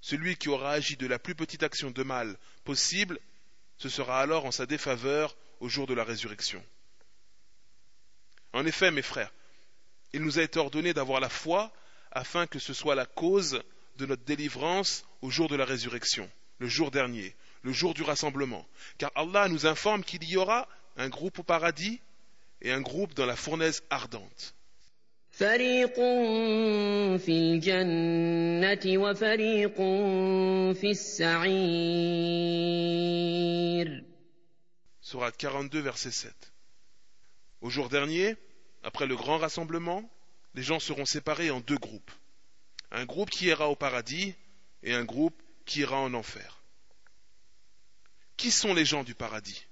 celui 0.00 0.36
qui 0.36 0.48
aura 0.48 0.72
agi 0.72 0.96
de 0.96 1.06
la 1.06 1.18
plus 1.18 1.34
petite 1.34 1.62
action 1.62 1.90
de 1.90 2.02
mal 2.02 2.36
possible, 2.64 3.20
ce 3.84 3.90
sera 3.90 4.18
alors 4.18 4.46
en 4.46 4.50
sa 4.50 4.64
défaveur 4.64 5.36
au 5.60 5.68
jour 5.68 5.86
de 5.86 5.92
la 5.92 6.04
résurrection. 6.04 6.64
En 8.54 8.64
effet, 8.64 8.90
mes 8.90 9.02
frères, 9.02 9.30
il 10.14 10.22
nous 10.22 10.38
a 10.38 10.42
été 10.42 10.58
ordonné 10.58 10.94
d'avoir 10.94 11.20
la 11.20 11.28
foi 11.28 11.70
afin 12.10 12.46
que 12.46 12.58
ce 12.58 12.72
soit 12.72 12.94
la 12.94 13.04
cause 13.04 13.62
de 13.98 14.06
notre 14.06 14.24
délivrance 14.24 15.04
au 15.20 15.28
jour 15.28 15.50
de 15.50 15.56
la 15.56 15.66
résurrection, 15.66 16.30
le 16.60 16.66
jour 16.66 16.90
dernier, 16.90 17.36
le 17.60 17.72
jour 17.72 17.92
du 17.92 18.02
rassemblement. 18.02 18.66
Car 18.96 19.12
Allah 19.16 19.48
nous 19.48 19.66
informe 19.66 20.02
qu'il 20.02 20.24
y 20.24 20.38
aura 20.38 20.66
un 20.96 21.10
groupe 21.10 21.40
au 21.40 21.42
paradis 21.42 22.00
et 22.62 22.72
un 22.72 22.80
groupe 22.80 23.12
dans 23.12 23.26
la 23.26 23.36
fournaise 23.36 23.82
ardente. 23.90 24.54
فريق 25.33 25.95
في 27.17 27.29
الجنة 27.29 28.97
وفريق 28.97 29.75
في 30.73 30.91
السعير 30.91 32.49
Sourate 35.01 35.37
42, 35.37 35.81
verset 35.81 36.11
7. 36.11 36.53
Au 37.61 37.69
jour 37.69 37.89
dernier, 37.89 38.35
après 38.83 39.07
le 39.07 39.15
grand 39.15 39.37
rassemblement, 39.39 40.07
les 40.53 40.61
gens 40.61 40.79
seront 40.79 41.05
séparés 41.05 41.49
en 41.49 41.61
deux 41.61 41.77
groupes. 41.77 42.11
Un 42.91 43.05
groupe 43.05 43.29
qui 43.29 43.45
ira 43.45 43.69
au 43.69 43.75
paradis 43.75 44.35
et 44.83 44.93
un 44.93 45.03
groupe 45.03 45.41
qui 45.65 45.79
ira 45.79 45.97
en 45.97 46.13
enfer. 46.13 46.61
Qui 48.37 48.51
sont 48.51 48.73
les 48.73 48.85
gens 48.85 49.03
du 49.03 49.15
paradis 49.15 49.65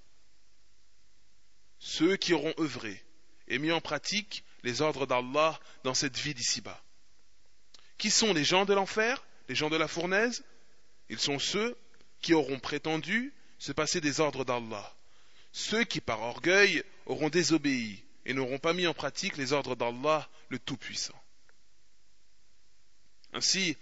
Ceux 1.79 2.15
qui 2.15 2.33
auront 2.33 2.53
œuvré 2.59 3.03
et 3.47 3.59
mis 3.59 3.71
en 3.71 3.81
pratique 3.81 4.43
les 4.62 4.82
ordres 4.82 5.06
d'Allah 5.06 5.58
dans 5.84 5.94
cette 5.94 6.18
vie 6.18 6.34
d'ici-bas. 6.34 6.82
Qui 7.98 8.10
sont 8.10 8.32
les 8.32 8.44
gens 8.44 8.64
de 8.64 8.74
l'enfer, 8.74 9.24
les 9.48 9.54
gens 9.54 9.70
de 9.70 9.76
la 9.76 9.88
fournaise? 9.88 10.44
Ils 11.08 11.18
sont 11.20 11.38
ceux 11.38 11.76
qui 12.20 12.34
auront 12.34 12.58
prétendu 12.58 13.32
se 13.58 13.72
passer 13.72 14.00
des 14.00 14.20
ordres 14.20 14.44
d'Allah, 14.44 14.94
ceux 15.52 15.84
qui 15.84 16.00
par 16.00 16.20
orgueil 16.20 16.82
auront 17.06 17.28
désobéi 17.28 18.02
et 18.24 18.34
n'auront 18.34 18.58
pas 18.58 18.72
mis 18.72 18.86
en 18.86 18.94
pratique 18.94 19.36
les 19.36 19.52
ordres 19.52 19.76
d'Allah 19.76 20.28
le 20.48 20.58
Tout-Puissant. 20.58 21.20
Ainsi, 23.32 23.76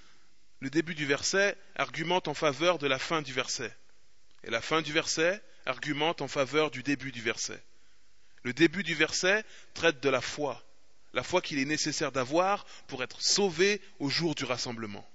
le 0.60 0.70
début 0.70 0.94
du 0.94 1.06
verset 1.06 1.56
argumente 1.76 2.28
en 2.28 2.34
faveur 2.34 2.78
de 2.78 2.86
la 2.86 2.98
fin 2.98 3.22
du 3.22 3.32
verset, 3.32 3.74
et 4.44 4.50
la 4.50 4.60
fin 4.60 4.82
du 4.82 4.92
verset 4.92 5.42
argumente 5.66 6.22
en 6.22 6.28
faveur 6.28 6.70
du 6.70 6.82
début 6.82 7.12
du 7.12 7.20
verset. 7.20 7.62
Le 8.42 8.52
début 8.52 8.82
du 8.82 8.94
verset 8.94 9.44
traite 9.74 10.00
de 10.00 10.08
la 10.08 10.20
foi, 10.20 10.62
la 11.12 11.22
foi 11.22 11.40
qu'il 11.40 11.58
est 11.58 11.64
nécessaire 11.64 12.12
d'avoir 12.12 12.64
pour 12.86 13.02
être 13.02 13.20
sauvé 13.20 13.80
au 13.98 14.08
jour 14.08 14.34
du 14.34 14.44
rassemblement. 14.44 15.08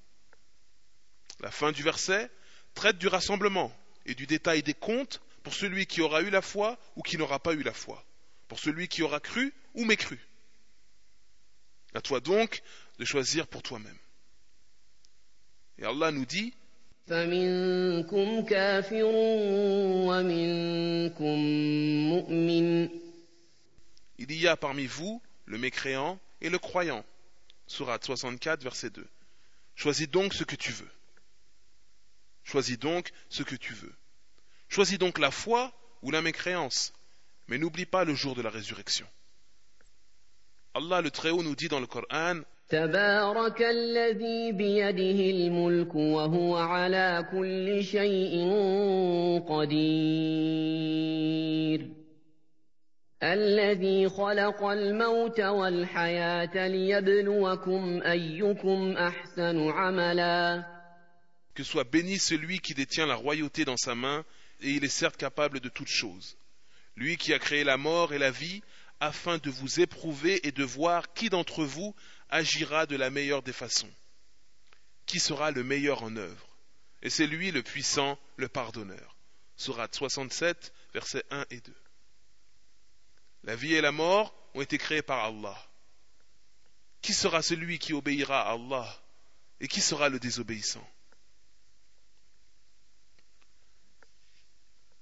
La 1.39 1.51
fin 1.51 1.71
du 1.71 1.83
verset 1.83 2.29
traite 2.73 2.97
du 2.97 3.07
rassemblement 3.07 3.71
et 4.05 4.15
du 4.15 4.27
détail 4.27 4.63
des 4.63 4.73
comptes 4.73 5.21
pour 5.43 5.53
celui 5.53 5.85
qui 5.85 6.01
aura 6.01 6.21
eu 6.21 6.29
la 6.29 6.41
foi 6.41 6.77
ou 6.95 7.01
qui 7.01 7.17
n'aura 7.17 7.39
pas 7.39 7.53
eu 7.53 7.63
la 7.63 7.73
foi, 7.73 8.03
pour 8.47 8.59
celui 8.59 8.87
qui 8.87 9.03
aura 9.03 9.19
cru 9.19 9.53
ou 9.73 9.85
mécru. 9.85 10.19
À 11.93 12.01
toi 12.01 12.19
donc 12.19 12.61
de 12.99 13.05
choisir 13.05 13.47
pour 13.47 13.61
toi-même. 13.61 13.97
Et 15.77 15.85
Allah 15.85 16.11
nous 16.11 16.25
dit 16.25 16.53
Il 24.17 24.33
y 24.33 24.47
a 24.47 24.57
parmi 24.57 24.85
vous 24.87 25.21
le 25.45 25.57
mécréant 25.57 26.19
et 26.41 26.49
le 26.49 26.59
croyant. 26.59 27.05
Surat 27.67 27.99
64, 28.01 28.63
verset 28.63 28.89
2. 28.89 29.07
Choisis 29.75 30.09
donc 30.09 30.33
ce 30.33 30.43
que 30.43 30.55
tu 30.55 30.71
veux. 30.71 30.89
Choisis 32.43 32.77
donc 32.77 33.11
ce 33.29 33.43
que 33.43 33.55
tu 33.55 33.73
veux. 33.73 33.93
Choisis 34.69 34.97
donc 34.97 35.17
la 35.17 35.31
foi 35.31 35.73
ou 36.01 36.11
la 36.11 36.21
mécréance, 36.21 36.93
mais 37.47 37.57
n'oublie 37.57 37.85
pas 37.85 38.03
le 38.03 38.13
jour 38.13 38.35
de 38.35 38.41
la 38.41 38.49
résurrection. 38.49 39.07
Allah 40.73 41.01
le 41.01 41.09
Très-Haut 41.09 41.43
nous 41.43 41.55
dit 41.55 41.69
dans 41.69 41.79
le 41.79 41.87
Coran 41.87 42.41
الذي 53.22 54.08
خلق 54.08 54.64
الموت 54.64 55.40
والحياة 55.40 56.66
ليبلوكم 56.68 58.02
أيكم 58.02 58.96
أحسن 58.96 59.68
عملا 59.68 60.64
Que 61.54 61.64
soit 61.64 61.84
béni 61.84 62.18
celui 62.18 62.60
qui 62.60 62.72
détient 62.74 63.06
la 63.06 63.16
royauté 63.16 63.66
dans 63.66 63.76
sa 63.76 63.94
main, 63.94 64.24
et 64.60 64.70
il 64.70 64.84
est 64.84 64.88
certes 64.88 65.18
capable 65.18 65.60
de 65.60 65.68
toutes 65.68 65.88
choses. 65.88 66.38
Lui 66.96 67.18
qui 67.18 67.34
a 67.34 67.38
créé 67.38 67.64
la 67.64 67.76
mort 67.76 68.14
et 68.14 68.18
la 68.18 68.30
vie, 68.30 68.62
afin 69.00 69.36
de 69.38 69.50
vous 69.50 69.80
éprouver 69.80 70.46
et 70.46 70.52
de 70.52 70.64
voir 70.64 71.12
qui 71.12 71.28
d'entre 71.28 71.64
vous 71.64 71.94
agira 72.30 72.86
de 72.86 72.96
la 72.96 73.10
meilleure 73.10 73.42
des 73.42 73.52
façons. 73.52 73.90
Qui 75.04 75.20
sera 75.20 75.50
le 75.50 75.64
meilleur 75.64 76.02
en 76.04 76.16
œuvre 76.16 76.48
Et 77.02 77.10
c'est 77.10 77.26
lui 77.26 77.50
le 77.50 77.62
puissant, 77.62 78.18
le 78.36 78.48
pardonneur. 78.48 79.16
Surat 79.56 79.88
67, 79.90 80.72
versets 80.94 81.24
1 81.30 81.44
et 81.50 81.60
2. 81.60 81.74
La 83.45 83.55
vie 83.55 83.75
et 83.75 83.81
la 83.81 83.91
mort 83.91 84.35
ont 84.55 84.61
été 84.61 84.77
créées 84.77 85.03
par 85.03 85.23
Allah. 85.23 85.57
Qui 87.01 87.13
sera 87.13 87.41
celui 87.41 87.77
qui 87.77 87.93
obéira 87.93 88.41
à 88.41 88.53
Allah 88.53 89.03
Et 89.59 89.67
qui 89.67 89.81
sera 89.81 90.09
le 90.09 90.19
désobéissant? 90.19 90.87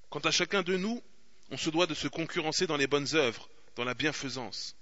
Quant 0.10 0.20
à 0.20 0.32
chacun 0.32 0.62
de 0.62 0.78
nous, 0.78 1.02
on 1.52 1.58
se 1.58 1.70
doit 1.70 1.88
de 1.88 1.94
se 1.94 2.08
concurrencer 2.08 2.68
dans 2.68 2.78
les 2.78 2.86
bonnes 2.86 3.16
œuvres, 3.16 3.50
dans 3.76 3.86
la 3.86 3.94
bienfaisance. 3.94 4.76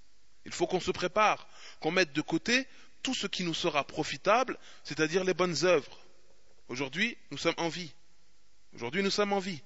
Il 0.46 0.52
faut 0.52 0.68
qu'on 0.68 0.80
se 0.80 0.92
prépare, 0.92 1.48
qu'on 1.80 1.92
mette 1.92 2.14
de 2.14 2.22
côté 2.22 2.68
tout 3.04 3.14
ce 3.14 3.28
qui 3.28 3.44
nous 3.44 3.54
sera 3.54 3.86
profitable, 3.86 4.58
c'est-à-dire 4.84 5.24
les 5.24 5.34
bonnes 5.34 5.64
œuvres. 5.64 6.00
Aujourd'hui, 6.68 7.18
nous 7.30 7.38
sommes 7.38 7.56
en 7.58 7.70
vie. 7.70 7.94
Aujourd'hui, 8.74 9.04
nous 9.04 9.12
sommes 9.12 9.34
en 9.34 9.40
vie. 9.40 9.62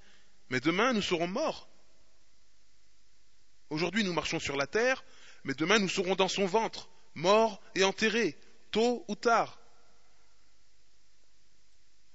Mais 0.50 0.60
demain, 0.60 0.94
nous 0.94 1.02
serons 1.02 1.28
morts. 1.28 1.70
Aujourd'hui, 3.71 4.05
nous 4.05 4.13
marchons 4.13 4.41
sur 4.41 4.57
la 4.57 4.67
terre, 4.67 5.05
mais 5.45 5.55
demain, 5.55 5.79
nous 5.79 5.89
serons 5.89 6.17
dans 6.17 6.29
son 6.29 6.47
ventre, 6.47 6.89
morts 7.15 7.61
et 7.75 7.85
enterrés, 7.85 8.37
tôt 8.71 9.05
ou 9.09 9.15
tard. 9.15 9.59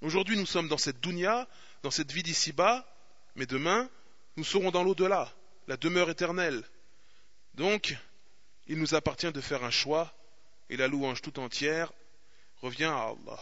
Aujourd'hui, 0.01 0.37
nous 0.37 0.45
sommes 0.45 0.67
dans 0.67 0.77
cette 0.77 0.99
dunya, 0.99 1.47
dans 1.81 1.91
cette 1.91 2.11
vie 2.11 2.23
d'ici-bas, 2.23 2.85
mais 3.35 3.45
demain, 3.45 3.89
nous 4.37 4.43
serons 4.43 4.71
dans 4.71 4.83
l'au-delà, 4.83 5.31
la 5.67 5.77
demeure 5.77 6.09
éternelle. 6.09 6.63
Donc, 7.53 7.97
il 8.67 8.77
nous 8.77 8.93
appartient 8.95 9.31
de 9.31 9.41
faire 9.41 9.63
un 9.63 9.71
choix, 9.71 10.13
et 10.69 10.77
la 10.77 10.87
louange 10.87 11.21
tout 11.21 11.39
entière 11.39 11.91
revient 12.61 12.85
à 12.85 13.09
Allah. 13.09 13.39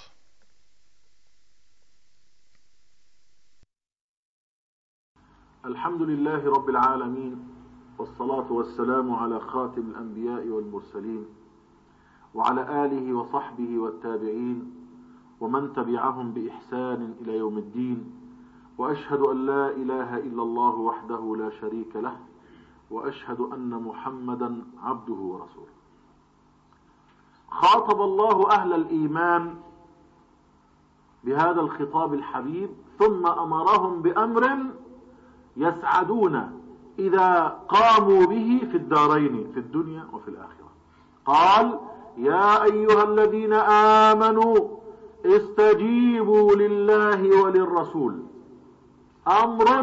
الحمد 5.65 6.01
لله 6.01 6.43
رب 6.43 6.69
العالمين 6.69 7.56
والصلاة 7.98 8.52
والسلام 8.52 9.14
على 9.14 9.40
خاتم 9.40 9.80
الأنبياء 9.80 10.48
والمرسلين 10.48 11.26
وعلى 12.34 12.84
آله 12.84 13.14
وصحبه 13.14 13.78
والتابعين 13.78 14.74
ومن 15.40 15.72
تبعهم 15.72 16.32
بإحسان 16.32 17.14
إلى 17.20 17.36
يوم 17.38 17.58
الدين 17.58 18.12
وأشهد 18.78 19.20
أن 19.20 19.46
لا 19.46 19.70
إله 19.70 20.16
إلا 20.16 20.42
الله 20.42 20.74
وحده 20.74 21.36
لا 21.38 21.50
شريك 21.50 21.96
له 21.96 22.16
وأشهد 22.90 23.40
أن 23.40 23.82
محمدا 23.82 24.64
عبده 24.82 25.14
ورسوله. 25.14 25.72
خاطب 27.50 28.00
الله 28.00 28.50
أهل 28.50 28.72
الإيمان 28.72 29.54
بهذا 31.24 31.60
الخطاب 31.60 32.14
الحبيب 32.14 32.70
ثم 32.98 33.26
أمرهم 33.26 34.02
بأمر 34.02 34.58
يسعدون 35.56 36.58
إذا 36.98 37.58
قاموا 37.68 38.26
به 38.26 38.60
في 38.70 38.76
الدارين 38.76 39.50
في 39.54 39.60
الدنيا 39.60 40.04
وفي 40.12 40.28
الآخرة. 40.28 40.68
قال 41.26 41.78
يا 42.18 42.64
أيها 42.64 43.04
الذين 43.04 43.52
آمنوا 44.12 44.56
استجيبوا 45.26 46.54
لله 46.54 47.42
وللرسول. 47.42 48.22
أمر 49.28 49.82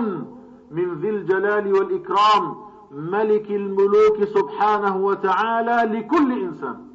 من 0.72 0.94
ذي 1.02 1.10
الجلال 1.10 1.74
والإكرام 1.74 2.56
ملك 2.92 3.52
الملوك 3.52 4.24
سبحانه 4.24 4.98
وتعالى 4.98 6.00
لكل 6.00 6.42
إنسان 6.42 6.88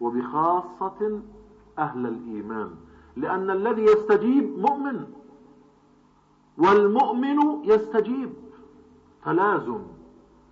وبخاصة 0.00 1.20
أهل 1.78 2.06
الإيمان. 2.06 2.70
لأن 3.16 3.50
الذي 3.50 3.82
يستجيب 3.82 4.58
مؤمن 4.58 5.04
والمؤمن 6.58 7.64
يستجيب. 7.64 8.32
تلازم 9.24 9.78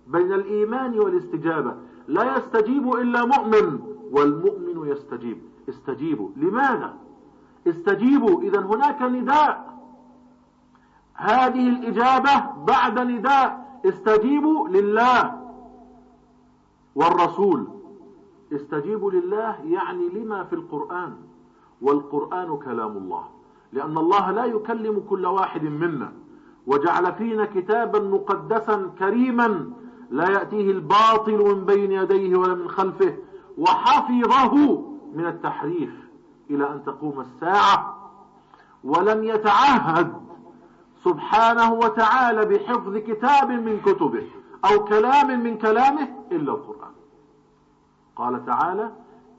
بين 0.07 0.33
الإيمان 0.33 0.99
والاستجابة. 0.99 1.75
لا 2.07 2.37
يستجيب 2.37 2.93
إلا 2.93 3.25
مؤمن 3.25 3.79
والمؤمن 4.11 4.89
يستجيب. 4.91 5.37
استجيبوا. 5.69 6.29
لماذا؟ 6.35 6.93
استجيبوا. 7.67 8.41
إذا 8.41 8.59
هناك 8.59 9.01
نداء. 9.01 9.79
هذه 11.13 11.69
الإجابة 11.69 12.63
بعد 12.67 12.99
نداء. 12.99 13.79
استجيبوا 13.85 14.67
لله 14.67 15.41
والرسول. 16.95 17.67
استجيبوا 18.53 19.11
لله 19.11 19.55
يعني 19.65 20.09
لما 20.09 20.43
في 20.43 20.53
القرآن. 20.53 21.15
والقرآن 21.81 22.57
كلام 22.57 22.97
الله. 22.97 23.23
لأن 23.73 23.97
الله 23.97 24.31
لا 24.31 24.45
يكلم 24.45 25.03
كل 25.09 25.25
واحد 25.25 25.63
منا. 25.63 26.11
وجعل 26.67 27.13
فينا 27.13 27.45
كتابا 27.45 27.99
مقدسا 27.99 28.91
كريما 28.99 29.71
لا 30.11 30.29
يأتيه 30.29 30.71
الباطل 30.71 31.37
من 31.37 31.65
بين 31.65 31.91
يديه 31.91 32.35
ولا 32.35 32.53
من 32.53 32.69
خلفه 32.69 33.17
وحفظه 33.57 34.83
من 35.15 35.25
التحريف 35.25 35.89
إلى 36.49 36.69
أن 36.69 36.83
تقوم 36.85 37.19
الساعة. 37.19 37.95
ولم 38.83 39.23
يتعهد 39.23 40.13
سبحانه 41.03 41.73
وتعالى 41.73 42.45
بحفظ 42.45 42.97
كتاب 42.97 43.51
من 43.51 43.79
كتبه 43.79 44.27
أو 44.71 44.83
كلام 44.83 45.43
من 45.43 45.57
كلامه 45.57 46.07
إلا 46.31 46.51
القرآن. 46.51 46.91
قال 48.15 48.45
تعالى 48.45 48.91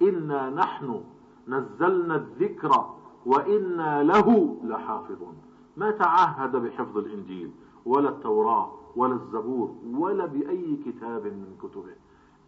إنا 0.02 0.50
نحن 0.50 1.00
نزلنا 1.48 2.14
الذكر 2.14 2.90
وإنا 3.26 4.02
له 4.02 4.56
لحافظون. 4.64 5.36
ما 5.80 5.90
تعهد 5.90 6.56
بحفظ 6.56 6.98
الإنجيل 6.98 7.50
ولا 7.86 8.08
التوراة 8.08 8.72
ولا 8.96 9.14
الزبور 9.14 9.74
ولا 9.92 10.26
بأي 10.26 10.76
كتاب 10.86 11.24
من 11.24 11.56
كتبه 11.62 11.94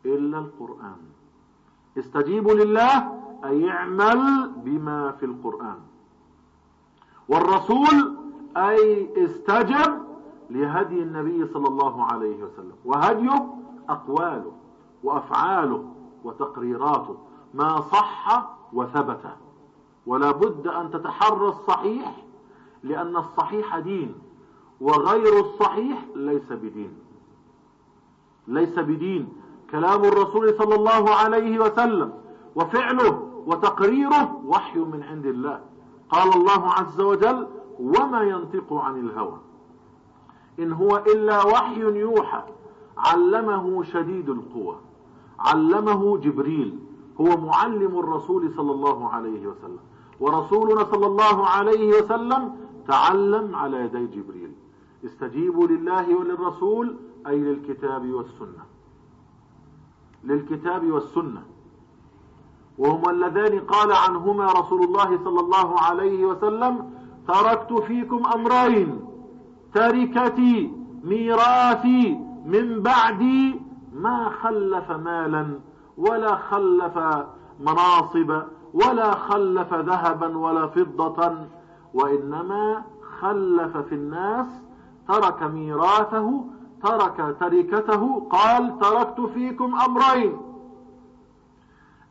إلا 0.05 0.39
القرآن. 0.39 0.97
استجيبوا 1.99 2.55
لله 2.55 3.23
أي 3.45 3.71
اعمل 3.71 4.53
بما 4.57 5.13
في 5.13 5.27
القرآن. 5.27 5.79
والرسول 7.29 8.17
أي 8.57 9.09
استجب 9.25 10.03
لهدي 10.51 11.03
النبي 11.03 11.47
صلى 11.47 11.69
الله 11.69 12.05
عليه 12.05 12.45
وسلم. 12.45 12.77
وهديه 12.85 13.55
أقواله 13.89 14.53
وأفعاله 15.05 15.85
وتقريراته 16.25 17.17
ما 17.55 17.81
صح 17.81 18.51
وثبت. 18.73 19.25
ولا 20.07 20.31
بد 20.31 20.67
أن 20.67 20.91
تتحرى 20.91 21.49
الصحيح 21.49 22.22
لأن 22.83 23.17
الصحيح 23.17 23.79
دين 23.79 24.15
وغير 24.81 25.41
الصحيح 25.41 26.05
ليس 26.17 26.53
بدين. 26.53 26.93
ليس 28.49 28.79
بدين. 28.79 29.29
كلام 29.71 30.05
الرسول 30.05 30.55
صلى 30.59 30.75
الله 30.75 31.11
عليه 31.11 31.59
وسلم 31.59 32.13
وفعله 32.55 33.29
وتقريره 33.47 34.41
وحي 34.47 34.79
من 34.79 35.03
عند 35.03 35.27
الله. 35.27 35.61
قال 36.11 36.35
الله 36.37 36.69
عز 36.69 37.01
وجل 37.01 37.47
وما 37.81 38.23
ينطق 38.23 38.73
عن 38.73 39.01
الهوى 39.01 39.39
إن 40.59 40.73
هو 40.73 40.97
إلا 40.97 41.47
وحي 41.47 41.81
يوحى 41.81 42.43
علمه 42.99 43.83
شديد 43.83 44.29
القوى 44.29 44.77
علمه 45.39 46.19
جبريل 46.19 46.79
هو 47.21 47.37
معلم 47.37 47.99
الرسول 47.99 48.53
صلى 48.57 48.73
الله 48.73 49.09
عليه 49.09 49.47
وسلم. 49.47 49.79
ورسولنا 50.21 50.85
صلى 50.85 51.07
الله 51.07 51.47
عليه 51.47 51.89
وسلم 51.89 52.57
تعلم 52.87 53.57
على 53.57 53.77
يدي 53.81 54.07
جبريل. 54.07 54.53
استجيبوا 55.05 55.67
لله 55.67 56.17
وللرسول 56.17 56.97
أي 57.27 57.39
للكتاب 57.39 58.11
والسنة. 58.11 58.65
للكتاب 60.25 60.91
والسنة. 60.91 61.43
وهما 62.79 63.11
اللذان 63.11 63.61
قال 63.61 63.93
عنهما 63.93 64.47
رسول 64.47 64.85
الله 64.85 65.25
صلى 65.25 65.41
الله 65.41 65.81
عليه 65.81 66.27
وسلم 66.27 66.91
تركت 67.29 67.73
فيكم 67.73 68.23
أمرين. 68.35 69.01
تركتي 69.75 70.73
ميراثي 71.05 72.19
من 72.47 72.83
بعدي 72.83 73.61
ما 73.93 74.29
خلف 74.29 74.91
مالا 74.91 75.59
ولا 75.97 76.37
خلف 76.37 76.99
مناصب 77.61 78.43
ولا 78.75 79.15
خلف 79.15 79.75
ذهبا 79.75 80.39
ولا 80.39 80.67
فضة. 80.67 81.47
وإنما 81.95 82.83
خلف 83.21 83.77
في 83.77 83.95
الناس 83.95 84.47
ترك 85.09 85.43
ميراثه 85.43 86.45
ترك 86.83 87.37
تركته 87.41 88.27
قال 88.31 88.79
تركت 88.79 89.21
فيكم 89.21 89.75
أمرين. 89.75 90.37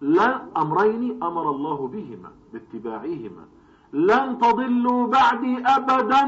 لا 0.02 0.41
أمرين 0.58 1.24
أمر 1.24 1.50
الله 1.50 1.88
بهما 1.88 2.32
باتباعهما. 2.54 3.46
لن 3.94 4.38
تضلوا 4.38 5.08
بعدي 5.08 5.63
أبدا. 5.65 6.26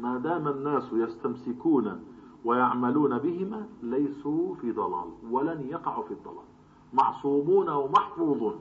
ما 0.00 0.18
دام 0.18 0.48
الناس 0.48 0.92
يستمسكون 0.92 2.00
ويعملون 2.44 3.18
بهما 3.18 3.66
ليسوا 3.82 4.54
في 4.54 4.72
ضلال 4.72 5.08
ولن 5.30 5.66
يقعوا 5.70 6.04
في 6.04 6.10
الضلال. 6.10 6.46
معصومون 6.92 7.68
ومحفوظون. 7.68 8.54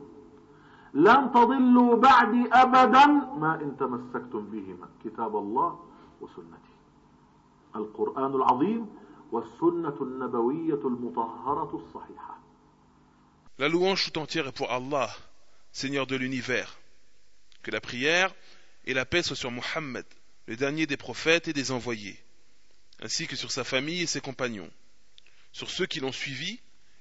لن 0.94 1.32
تضلوا 1.32 1.96
بعدي 1.96 2.48
أبدا 2.52 3.06
ما 3.38 3.58
إن 3.62 3.76
تمسكتم 3.76 4.50
بهما 4.50 4.88
كتاب 5.04 5.36
الله 5.36 5.78
وسنتي 6.20 6.74
القرآن 7.76 8.34
العظيم 8.34 8.86
والسنة 9.32 9.96
النبوية 10.00 10.80
المطهرة 10.84 11.70
الصحيحة 11.74 12.40
La 13.58 13.68
louange 13.68 14.10
tout 14.10 14.18
entière 14.18 14.46
est 14.48 14.52
pour 14.52 14.72
Allah, 14.72 15.10
Seigneur 15.70 16.06
de 16.06 16.16
l'univers. 16.16 16.78
Que 17.62 17.70
la 17.70 17.82
prière 17.82 18.34
et 18.86 18.94
la 18.94 19.04
paix 19.04 19.22
soient 19.22 19.36
sur 19.36 19.50
Mohammed, 19.50 20.06
le 20.46 20.56
dernier 20.56 20.86
des 20.86 20.96
prophètes 20.96 21.46
et 21.46 21.52
des 21.52 21.70
envoyés, 21.70 22.18
ainsi 23.02 23.26
que 23.26 23.36
sur 23.36 23.52
sa 23.52 23.62
famille 23.62 24.00
et 24.00 24.06
ses 24.06 24.22
compagnons, 24.22 24.70
sur 25.52 25.68
ceux 25.68 25.84
qui 25.84 26.00
l'ont 26.00 26.10
suivi 26.10 26.58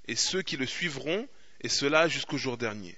et 0.10 0.16
ceux 0.16 0.42
qui 0.42 0.58
le 0.58 0.66
suivront, 0.66 1.30
et 1.62 1.70
cela 1.70 2.10
jusqu'au 2.10 2.38
jour 2.38 2.58
dernier. 2.58 2.98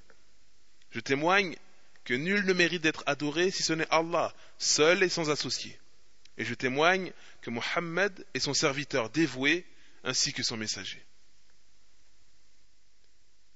Je 0.96 1.00
témoigne 1.00 1.56
que 2.04 2.14
nul 2.14 2.46
ne 2.46 2.54
mérite 2.54 2.82
d'être 2.82 3.04
adoré 3.06 3.52
si 3.52 3.64
ce 3.64 3.74
n'est 3.74 3.88
Allah, 3.90 4.34
seul 4.58 5.04
et 5.04 5.10
sans 5.10 5.30
associé. 5.30 5.80
Et 6.38 6.46
je 6.46 6.54
témoigne 6.54 7.12
que 7.42 7.50
Mohammed 7.50 8.26
est 8.34 8.40
son 8.40 8.54
serviteur 8.54 9.10
dévoué 9.10 9.66
ainsi 10.04 10.34
que 10.34 10.44
son 10.44 10.58
messager. 10.58 11.04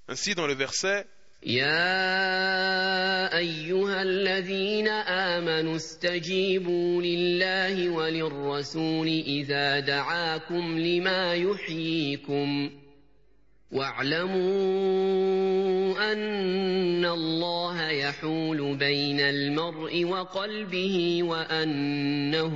Ainsi 0.07 0.35
dans 0.35 0.47
le 0.47 0.53
verset 0.53 1.07
يا 1.45 3.37
أيها 3.37 4.01
الذين 4.01 4.87
آمنوا 4.87 5.75
استجيبوا 5.75 7.01
لله 7.01 7.89
وللرسول 7.89 9.07
إذا 9.07 9.79
دعاكم 9.79 10.79
لما 10.79 11.33
يحييكم 11.33 12.71
واعلموا 13.71 14.35
أن 16.11 17.05
الله 17.05 17.89
يحول 17.89 18.75
بين 18.77 19.19
المرء 19.19 20.03
وقلبه 20.03 21.23
وأنه 21.23 22.53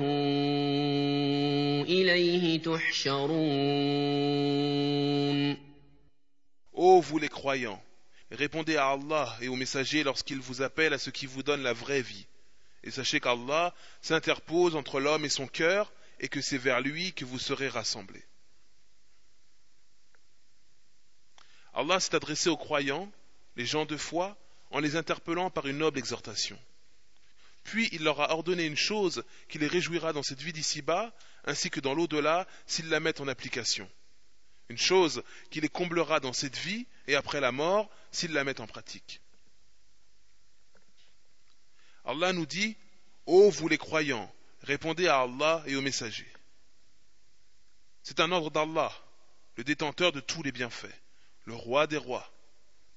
إليه 1.83 2.61
تحشرون 2.61 4.09
Ô 6.71 7.01
vous 7.01 7.17
les 7.19 7.27
croyants, 7.27 7.83
répondez 8.31 8.77
à 8.77 8.91
Allah 8.91 9.35
et 9.41 9.49
aux 9.49 9.57
messagers 9.57 10.03
lorsqu'ils 10.03 10.39
vous 10.39 10.61
appellent 10.61 10.93
à 10.93 10.97
ce 10.97 11.09
qui 11.09 11.25
vous 11.25 11.43
donne 11.43 11.61
la 11.61 11.73
vraie 11.73 12.01
vie. 12.01 12.25
Et 12.85 12.91
sachez 12.91 13.19
qu'Allah 13.19 13.75
s'interpose 14.01 14.77
entre 14.77 15.01
l'homme 15.01 15.25
et 15.25 15.29
son 15.29 15.47
cœur 15.47 15.91
et 16.21 16.29
que 16.29 16.39
c'est 16.39 16.57
vers 16.57 16.79
lui 16.79 17.11
que 17.11 17.25
vous 17.25 17.37
serez 17.37 17.67
rassemblés. 17.67 18.23
Allah 21.74 21.98
s'est 21.98 22.14
adressé 22.14 22.48
aux 22.48 22.56
croyants, 22.56 23.10
les 23.56 23.66
gens 23.66 23.84
de 23.84 23.96
foi, 23.96 24.36
en 24.70 24.78
les 24.78 24.96
interpellant 24.96 25.50
par 25.50 25.66
une 25.66 25.78
noble 25.78 25.98
exhortation. 25.98 26.58
Puis 27.64 27.88
il 27.92 28.04
leur 28.04 28.20
a 28.20 28.32
ordonné 28.32 28.64
une 28.64 28.76
chose 28.76 29.24
qui 29.48 29.58
les 29.58 29.66
réjouira 29.66 30.12
dans 30.12 30.22
cette 30.22 30.40
vie 30.40 30.52
d'ici-bas, 30.52 31.12
ainsi 31.44 31.70
que 31.70 31.80
dans 31.80 31.94
l'au-delà, 31.94 32.46
s'ils 32.66 32.88
la 32.88 33.00
mettent 33.00 33.20
en 33.20 33.28
application. 33.28 33.90
Une 34.68 34.78
chose 34.78 35.22
qui 35.50 35.60
les 35.60 35.68
comblera 35.68 36.20
dans 36.20 36.32
cette 36.32 36.56
vie 36.56 36.86
et 37.06 37.16
après 37.16 37.40
la 37.40 37.52
mort, 37.52 37.90
s'ils 38.12 38.32
la 38.32 38.44
mettent 38.44 38.60
en 38.60 38.66
pratique. 38.66 39.20
Allah 42.04 42.32
nous 42.32 42.46
dit 42.46 42.76
Ô 43.26 43.50
vous 43.50 43.68
les 43.68 43.78
croyants, 43.78 44.32
répondez 44.62 45.08
à 45.08 45.20
Allah 45.20 45.62
et 45.66 45.74
aux 45.76 45.82
messagers. 45.82 46.32
C'est 48.02 48.20
un 48.20 48.30
ordre 48.32 48.50
d'Allah, 48.50 48.92
le 49.56 49.64
détenteur 49.64 50.12
de 50.12 50.20
tous 50.20 50.42
les 50.42 50.52
bienfaits 50.52 51.03
le 51.44 51.54
roi 51.54 51.86
des 51.86 51.96
rois. 51.96 52.30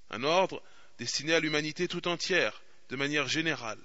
Un 0.10 0.24
ordre 0.24 0.62
destiné 0.98 1.34
à 1.34 1.40
l'humanité 1.40 1.88
tout 1.88 2.08
entière, 2.08 2.62
de 2.90 2.96
manière 2.96 3.28
générale, 3.28 3.82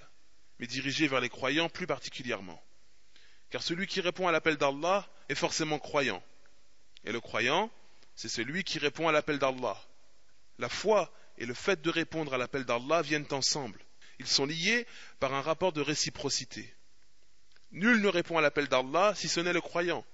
mais 0.58 0.66
dirigé 0.66 1.08
vers 1.08 1.20
les 1.20 1.28
croyants 1.28 1.68
plus 1.68 1.86
particulièrement. 1.86 2.62
car 3.50 3.62
celui 3.62 3.86
qui 3.86 4.00
répond 4.00 4.28
à 4.28 4.32
l'appel 4.32 4.56
d'Allah 4.56 5.06
est 5.28 5.34
forcément 5.34 5.78
croyant. 5.78 6.22
Et 7.04 7.12
le 7.12 7.20
croyant, 7.20 7.70
c'est 8.14 8.30
celui 8.30 8.64
qui 8.64 8.78
répond 8.78 9.08
à 9.08 9.12
l'appel 9.12 9.38
d'Allah. 9.38 9.76
La 10.58 10.70
foi 10.70 11.12
et 11.36 11.44
le 11.44 11.52
fait 11.52 11.82
de 11.82 11.90
répondre 11.90 12.32
à 12.32 12.38
l'appel 12.38 12.64
d'Allah 12.64 13.02
viennent 13.02 13.26
ensemble. 13.30 13.84
Ils 14.18 14.26
sont 14.26 14.46
liés 14.46 14.86
par 15.20 15.34
un 15.34 15.42
rapport 15.42 15.72
de 15.72 15.82
réciprocité. 15.82 16.72
Nul 17.72 18.00
ne 18.00 18.08
répond 18.08 18.38
à 18.38 18.40
l'appel 18.40 18.68
d'Allah 18.68 19.14
si 19.16 19.28
ce 19.28 19.40
n'est 19.40 19.52
le 19.52 19.60
croyant. 19.60 20.04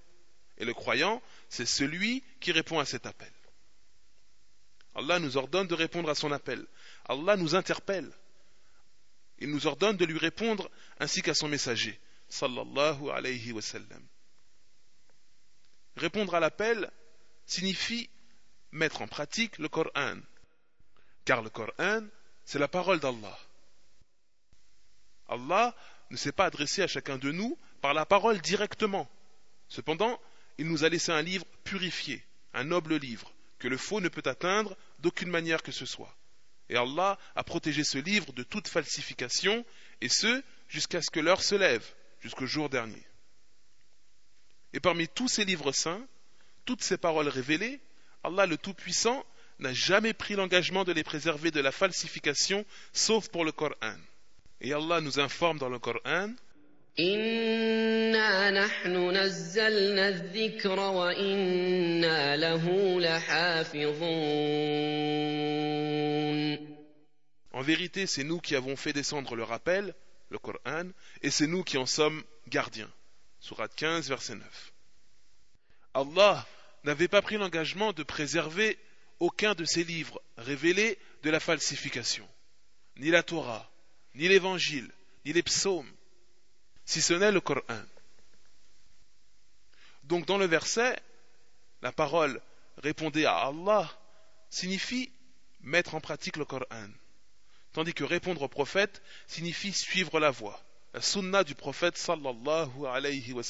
Et 0.56 0.64
le 0.64 0.74
croyant, 0.74 1.22
c'est 1.48 1.66
celui 1.66 2.24
qui 2.40 2.50
répond 2.50 2.80
à 2.80 2.84
cet 2.84 3.06
appel. 3.06 3.32
Allah 4.94 5.18
nous 5.18 5.36
ordonne 5.36 5.66
de 5.66 5.74
répondre 5.74 6.10
à 6.10 6.14
son 6.14 6.32
appel. 6.32 6.66
Allah 7.08 7.36
nous 7.36 7.54
interpelle. 7.54 8.10
Il 9.38 9.50
nous 9.50 9.66
ordonne 9.66 9.96
de 9.96 10.04
lui 10.04 10.18
répondre 10.18 10.70
ainsi 10.98 11.22
qu'à 11.22 11.34
son 11.34 11.48
messager 11.48 12.00
sallallahu 12.28 13.10
alayhi 13.10 13.52
wa 13.52 13.62
sallam. 13.62 14.06
Répondre 15.96 16.34
à 16.34 16.40
l'appel 16.40 16.90
signifie 17.46 18.10
mettre 18.72 19.02
en 19.02 19.08
pratique 19.08 19.58
le 19.58 19.68
Coran, 19.68 20.18
car 21.24 21.42
le 21.42 21.50
Coran, 21.50 22.02
c'est 22.44 22.58
la 22.58 22.68
parole 22.68 23.00
d'Allah. 23.00 23.38
Allah 25.28 25.74
ne 26.10 26.16
s'est 26.16 26.32
pas 26.32 26.46
adressé 26.46 26.82
à 26.82 26.86
chacun 26.86 27.18
de 27.18 27.32
nous 27.32 27.58
par 27.80 27.94
la 27.94 28.06
parole 28.06 28.40
directement. 28.40 29.08
Cependant, 29.68 30.20
il 30.58 30.66
nous 30.66 30.84
a 30.84 30.88
laissé 30.88 31.12
un 31.12 31.22
livre 31.22 31.44
purifié, 31.64 32.24
un 32.54 32.64
noble 32.64 32.96
livre, 32.96 33.32
que 33.58 33.68
le 33.68 33.76
faux 33.76 34.00
ne 34.00 34.08
peut 34.08 34.22
atteindre 34.24 34.76
d'aucune 35.00 35.30
manière 35.30 35.62
que 35.62 35.72
ce 35.72 35.86
soit. 35.86 36.14
Et 36.68 36.76
Allah 36.76 37.18
a 37.34 37.44
protégé 37.44 37.84
ce 37.84 37.98
livre 37.98 38.32
de 38.32 38.42
toute 38.42 38.68
falsification, 38.68 39.64
et 40.00 40.08
ce, 40.08 40.42
jusqu'à 40.68 41.00
ce 41.02 41.10
que 41.10 41.20
l'heure 41.20 41.42
se 41.42 41.54
lève, 41.54 41.84
jusqu'au 42.20 42.46
jour 42.46 42.68
dernier. 42.68 43.02
Et 44.72 44.80
parmi 44.80 45.08
tous 45.08 45.28
ces 45.28 45.44
livres 45.44 45.72
saints, 45.72 46.06
toutes 46.64 46.82
ces 46.82 46.98
paroles 46.98 47.28
révélées, 47.28 47.80
Allah 48.22 48.46
le 48.46 48.58
Tout-Puissant 48.58 49.24
n'a 49.58 49.72
jamais 49.72 50.12
pris 50.12 50.34
l'engagement 50.34 50.84
de 50.84 50.92
les 50.92 51.04
préserver 51.04 51.50
de 51.50 51.60
la 51.60 51.72
falsification, 51.72 52.64
sauf 52.92 53.28
pour 53.28 53.44
le 53.44 53.52
Coran. 53.52 53.96
Et 54.60 54.72
Allah 54.72 55.00
nous 55.00 55.18
informe 55.18 55.58
dans 55.58 55.68
le 55.68 55.78
Coran 55.78 56.32
En 67.52 67.62
vérité, 67.62 68.08
c'est 68.08 68.24
nous 68.24 68.40
qui 68.40 68.56
avons 68.56 68.74
fait 68.74 68.92
descendre 68.92 69.36
le 69.36 69.44
rappel, 69.44 69.94
le 70.30 70.38
Coran, 70.38 70.88
et 71.22 71.30
c'est 71.30 71.46
nous 71.46 71.62
qui 71.62 71.78
en 71.78 71.86
sommes 71.86 72.24
gardiens. 72.48 72.90
Surat 73.38 73.68
15, 73.68 74.08
verset 74.08 74.34
9. 74.34 74.72
Allah 75.94 76.44
n'avait 76.82 77.06
pas 77.06 77.22
pris 77.22 77.36
l'engagement 77.36 77.92
de 77.92 78.02
préserver 78.02 78.76
aucun 79.20 79.54
de 79.54 79.64
ses 79.64 79.84
livres 79.84 80.20
révélés 80.36 80.98
de 81.22 81.30
la 81.30 81.38
falsification, 81.38 82.28
ni 82.96 83.10
la 83.10 83.22
Torah, 83.22 83.70
ni 84.16 84.26
l'Évangile, 84.26 84.90
ni 85.24 85.32
les 85.32 85.44
psaumes, 85.44 85.92
si 86.88 87.02
ce 87.02 87.12
n'est 87.12 87.32
le 87.32 87.40
Coran. 87.42 87.82
Donc 90.04 90.24
dans 90.24 90.38
le 90.38 90.46
verset, 90.46 90.98
la 91.82 91.92
parole 91.92 92.40
répondez 92.78 93.26
à 93.26 93.36
Allah 93.36 93.90
signifie 94.48 95.12
mettre 95.60 95.94
en 95.94 96.00
pratique 96.00 96.38
le 96.38 96.46
Coran 96.46 96.88
tandis 97.74 97.92
que 97.92 98.04
répondre 98.04 98.40
au 98.40 98.48
prophète 98.48 99.02
signifie 99.26 99.72
suivre 99.72 100.18
la 100.18 100.30
voie, 100.30 100.64
la 100.94 101.02
sunna 101.02 101.44
du 101.44 101.54
prophète 101.54 101.98
sallallahu 101.98 102.86
alayhi 102.86 103.32
wa 103.34 103.42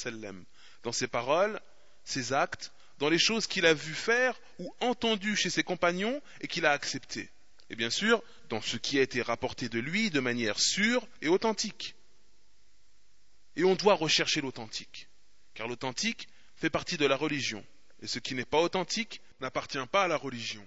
dans 0.83 0.93
ses 0.93 1.07
paroles, 1.07 1.61
ses 2.03 2.33
actes, 2.33 2.73
dans 2.99 3.09
les 3.09 3.21
choses 3.21 3.47
qu'il 3.47 3.67
a 3.67 3.73
vu 3.73 3.95
faire 3.95 4.39
ou 4.59 4.75
entendues 4.81 5.37
chez 5.37 5.51
ses 5.51 5.63
compagnons 5.63 6.21
et 6.41 6.49
qu'il 6.49 6.67
a 6.67 6.73
acceptées. 6.73 7.31
Et 7.71 7.77
bien 7.77 7.91
sûr, 7.91 8.21
dans 8.49 8.61
ce 8.61 8.77
qui 8.77 8.99
a 8.99 9.03
été 9.03 9.23
rapporté 9.23 9.69
de 9.69 9.79
lui 9.79 10.11
de 10.11 10.21
manière 10.21 10.59
sûre 10.59 11.07
et 11.23 11.29
authentique. 11.29 11.95
Et 13.59 13.65
on 13.65 13.75
doit 13.75 13.95
rechercher 13.95 14.41
l'authentique, 14.41 15.09
car 15.53 15.69
l'authentique 15.69 16.29
fait 16.57 16.71
partie 16.71 16.97
de 16.97 17.05
la 17.05 17.17
religion, 17.17 17.63
et 18.01 18.07
ce 18.07 18.19
qui 18.19 18.35
n'est 18.35 18.47
pas 18.47 18.61
authentique 18.63 19.21
n'appartient 19.41 19.87
pas 19.93 20.05
à 20.05 20.09
la 20.09 20.17
religion 20.17 20.67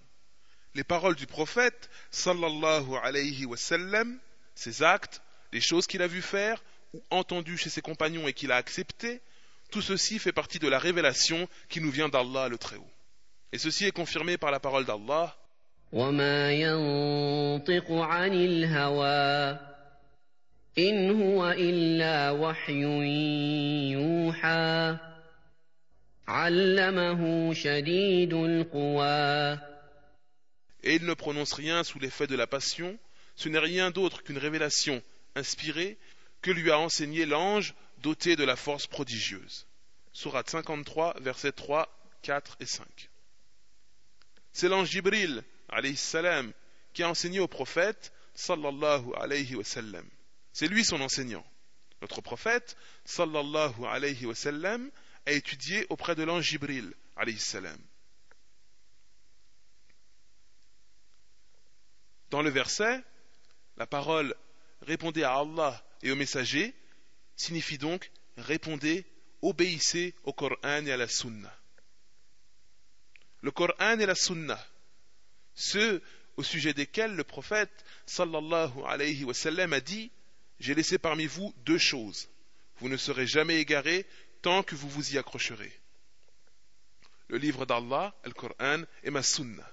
les 0.76 0.84
paroles 0.84 1.16
du 1.16 1.28
prophète 1.28 1.90
sallallahu 2.12 2.96
alayhi 3.04 3.46
wa 3.46 3.58
sallam, 3.58 4.18
ses 4.56 4.84
actes, 4.84 5.22
les 5.52 5.62
choses 5.62 5.88
qu'il 5.88 6.02
a 6.02 6.08
vu 6.08 6.22
faire 6.22 6.64
ou 6.94 7.04
entendues 7.10 7.58
chez 7.58 7.70
ses 7.70 7.82
compagnons 7.82 8.28
et 8.28 8.34
qu'il 8.34 8.52
a 8.52 8.56
acceptées, 8.58 9.22
tout 9.72 9.82
ceci 9.82 10.20
fait 10.20 10.32
partie 10.32 10.60
de 10.60 10.68
la 10.68 10.80
révélation 10.80 11.48
qui 11.70 11.82
nous 11.82 11.92
vient 11.92 12.10
d'Allah 12.10 12.48
le 12.50 12.58
Très-Haut. 12.58 12.90
Et 13.54 13.58
ceci 13.58 13.86
est 13.86 13.92
confirmé 13.92 14.38
par 14.38 14.52
la 14.52 14.60
parole 14.60 14.86
d'Allah. 14.86 15.36
Et 30.84 30.96
il 30.96 31.06
ne 31.06 31.14
prononce 31.14 31.54
rien 31.54 31.84
sous 31.84 32.00
l'effet 32.00 32.28
de 32.28 32.36
la 32.36 32.48
passion, 32.48 32.98
ce 33.36 33.50
n'est 33.50 33.60
rien 33.60 33.92
d'autre 33.92 34.24
qu'une 34.24 34.38
révélation 34.38 35.04
inspirée 35.36 35.98
que 36.42 36.52
lui 36.52 36.72
a 36.72 36.80
enseigné 36.80 37.26
l'ange 37.26 37.76
doté 38.02 38.38
de 38.38 38.46
la 38.46 38.56
force 38.56 38.88
prodigieuse. 38.88 39.68
Surat 40.14 40.44
53, 40.46 41.18
versets 41.20 41.52
3, 41.52 41.88
4 42.22 42.58
et 42.62 42.66
5. 42.66 42.86
C'est 44.54 44.70
l'ange 44.70 44.90
Jibril, 44.90 45.44
alayhi 45.70 45.98
salam, 45.98 46.52
qui 46.94 47.04
a 47.04 47.10
enseigné 47.10 47.40
au 47.40 47.48
prophète, 47.48 48.14
sallallahu 48.34 49.12
alayhi 49.16 49.56
wa 49.56 49.64
sallam. 49.64 50.06
C'est 50.54 50.68
lui 50.68 50.84
son 50.84 51.02
enseignant. 51.02 51.46
Notre 52.02 52.22
prophète, 52.22 52.76
sallallahu 53.06 53.86
alayhi 53.86 54.26
wa 54.26 54.36
sallam, 54.36 54.90
a 55.26 55.32
étudié 55.32 55.86
auprès 55.90 56.16
de 56.16 56.24
l'ange 56.24 56.46
Jibril, 56.46 56.94
alayhi 57.16 57.40
salam. 57.40 57.80
Dans 62.32 62.42
le 62.42 62.50
verset, 62.50 63.04
la 63.78 63.86
parole 63.86 64.36
répondez 64.82 65.24
à 65.24 65.36
Allah 65.36 65.84
et 66.02 66.12
au 66.12 66.16
messager 66.16 66.74
signifie 67.36 67.78
donc 67.78 68.12
répondez, 68.38 69.06
obéissez 69.42 70.16
au 70.24 70.34
Coran 70.34 70.86
et 70.86 70.92
à 70.92 70.98
la 70.98 71.08
Sunna. 71.08 71.54
Le 73.42 73.52
Coran 73.52 74.00
et 74.00 74.06
la 74.06 74.16
Sunna, 74.16 74.60
ceux 75.54 76.02
au 76.38 76.44
sujet 76.44 76.74
desquels 76.74 77.16
le 77.16 77.24
prophète 77.24 77.86
sallallahu 78.06 78.84
alayhi 78.86 79.24
wa 79.24 79.34
sallam 79.34 79.74
a 79.74 79.82
dit 79.82 80.12
J'ai 80.62 80.76
laissé 80.76 81.00
parmi 81.00 81.26
vous 81.26 81.56
deux 81.65 81.80
choses. 81.80 82.30
Vous 82.78 82.88
ne 82.88 82.95
serez 82.95 83.26
jamais 83.26 83.60
égarés 83.60 84.06
tant 84.43 84.62
que 84.62 84.76
vous 84.76 84.88
vous 84.88 85.15
y 85.15 85.17
accrocherez. 85.17 85.74
Le 87.30 87.38
livre 87.39 87.65
d'Allah, 87.65 88.13
le 88.24 88.32
Coran 88.32 88.84
et 89.04 89.10
ma 89.10 89.24
Sunna. 89.24 89.67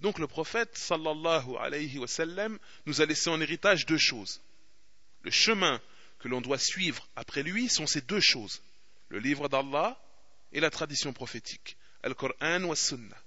Donc 0.00 0.18
le 0.18 0.26
prophète 0.26 0.76
sallallahu 0.76 1.56
alayhi 1.60 1.98
wa 1.98 2.08
sallam 2.08 2.58
nous 2.86 3.00
a 3.00 3.06
laissé 3.06 3.30
en 3.30 3.40
héritage 3.40 3.86
deux 3.86 3.98
choses. 3.98 4.40
Le 5.22 5.30
chemin 5.30 5.80
que 6.18 6.26
l'on 6.26 6.40
doit 6.40 6.58
suivre 6.58 7.06
après 7.14 7.44
lui 7.44 7.68
sont 7.68 7.86
ces 7.86 8.00
deux 8.00 8.20
choses, 8.20 8.62
le 9.10 9.20
livre 9.20 9.48
d'Allah 9.48 9.96
et 10.50 10.58
la 10.58 10.70
tradition 10.70 11.12
prophétique, 11.12 11.76
Al-Qur'an 12.02 12.64
wa 12.64 12.74
Sunnah. 12.74 13.22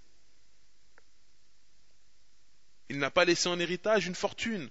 Il 2.91 2.99
n'a 2.99 3.09
pas 3.09 3.23
laissé 3.23 3.47
en 3.47 3.57
héritage 3.57 4.05
une 4.05 4.15
fortune 4.15 4.69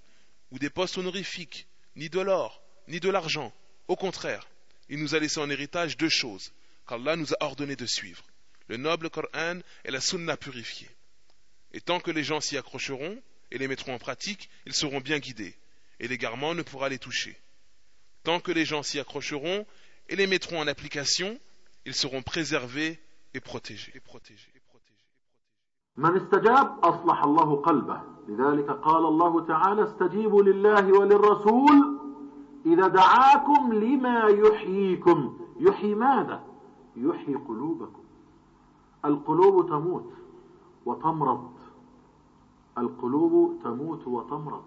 ou 0.51 0.59
des 0.59 0.69
postes 0.69 0.99
honorifiques, 0.99 1.65
ni 1.95 2.07
de 2.07 2.19
l'or, 2.19 2.61
ni 2.87 2.99
de 2.99 3.09
l'argent. 3.09 3.51
Au 3.87 3.95
contraire, 3.95 4.47
il 4.89 4.99
nous 4.99 5.15
a 5.15 5.19
laissé 5.19 5.39
en 5.39 5.49
héritage 5.49 5.97
deux 5.97 6.07
choses 6.07 6.53
qu'Allah 6.87 7.15
nous 7.15 7.33
a 7.33 7.37
ordonné 7.43 7.75
de 7.75 7.87
suivre, 7.87 8.23
le 8.67 8.77
noble 8.77 9.09
Coran 9.09 9.61
et 9.85 9.89
la 9.89 9.99
Sunna 9.99 10.37
purifiée. 10.37 10.91
Et 11.71 11.81
tant 11.81 11.99
que 11.99 12.11
les 12.11 12.23
gens 12.23 12.41
s'y 12.41 12.57
accrocheront 12.57 13.19
et 13.49 13.57
les 13.57 13.67
mettront 13.67 13.95
en 13.95 13.97
pratique, 13.97 14.51
ils 14.67 14.75
seront 14.75 15.01
bien 15.01 15.17
guidés, 15.17 15.57
et 15.99 16.07
l'égarement 16.07 16.53
ne 16.53 16.61
pourra 16.61 16.89
les 16.89 16.99
toucher. 16.99 17.35
Tant 18.21 18.39
que 18.39 18.51
les 18.51 18.65
gens 18.65 18.83
s'y 18.83 18.99
accrocheront 18.99 19.65
et 20.09 20.15
les 20.15 20.27
mettront 20.27 20.59
en 20.59 20.67
application, 20.67 21.39
ils 21.85 21.95
seront 21.95 22.21
préservés 22.21 22.99
et 23.33 23.39
protégés. 23.39 23.91
من 25.97 26.15
استجاب 26.15 26.77
أصلح 26.83 27.23
الله 27.23 27.55
قلبه. 27.55 28.01
لذلك 28.27 28.69
قال 28.69 29.05
الله 29.05 29.41
تعالى 29.41 29.83
استجيبوا 29.83 30.41
لله 30.41 30.99
وللرسول 30.99 31.97
إذا 32.65 32.87
دعاكم 32.87 33.73
لما 33.73 34.23
يحييكم. 34.23 35.33
يحيي 35.59 35.95
ماذا؟ 35.95 36.43
يحيي 36.95 37.35
قلوبكم. 37.35 38.01
القلوب 39.05 39.69
تموت 39.69 40.13
وتمرض. 40.85 41.51
القلوب 42.77 43.59
تموت 43.63 44.07
وتمرض. 44.07 44.63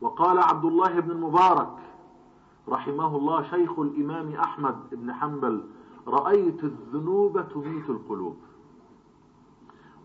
وقال 0.00 0.38
عبد 0.38 0.64
الله 0.64 1.00
بن 1.00 1.10
المبارك 1.10 1.76
رحمه 2.68 3.16
الله 3.16 3.42
شيخ 3.42 3.78
الإمام 3.78 4.32
أحمد 4.32 4.76
بن 4.92 5.12
حنبل 5.12 5.64
رأيت 6.06 6.64
الذنوب 6.64 7.48
تميت 7.48 7.90
القلوب. 7.90 8.36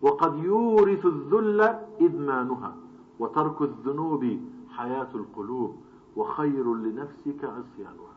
وقد 0.01 0.43
يورث 0.43 1.05
الذل 1.05 1.61
إدمانها 2.01 2.75
وترك 3.19 3.61
الذنوب 3.61 4.39
حياة 4.69 5.07
القلوب 5.15 5.75
وخير 6.15 6.73
لنفسك 6.73 7.43
عصيانها. 7.43 8.15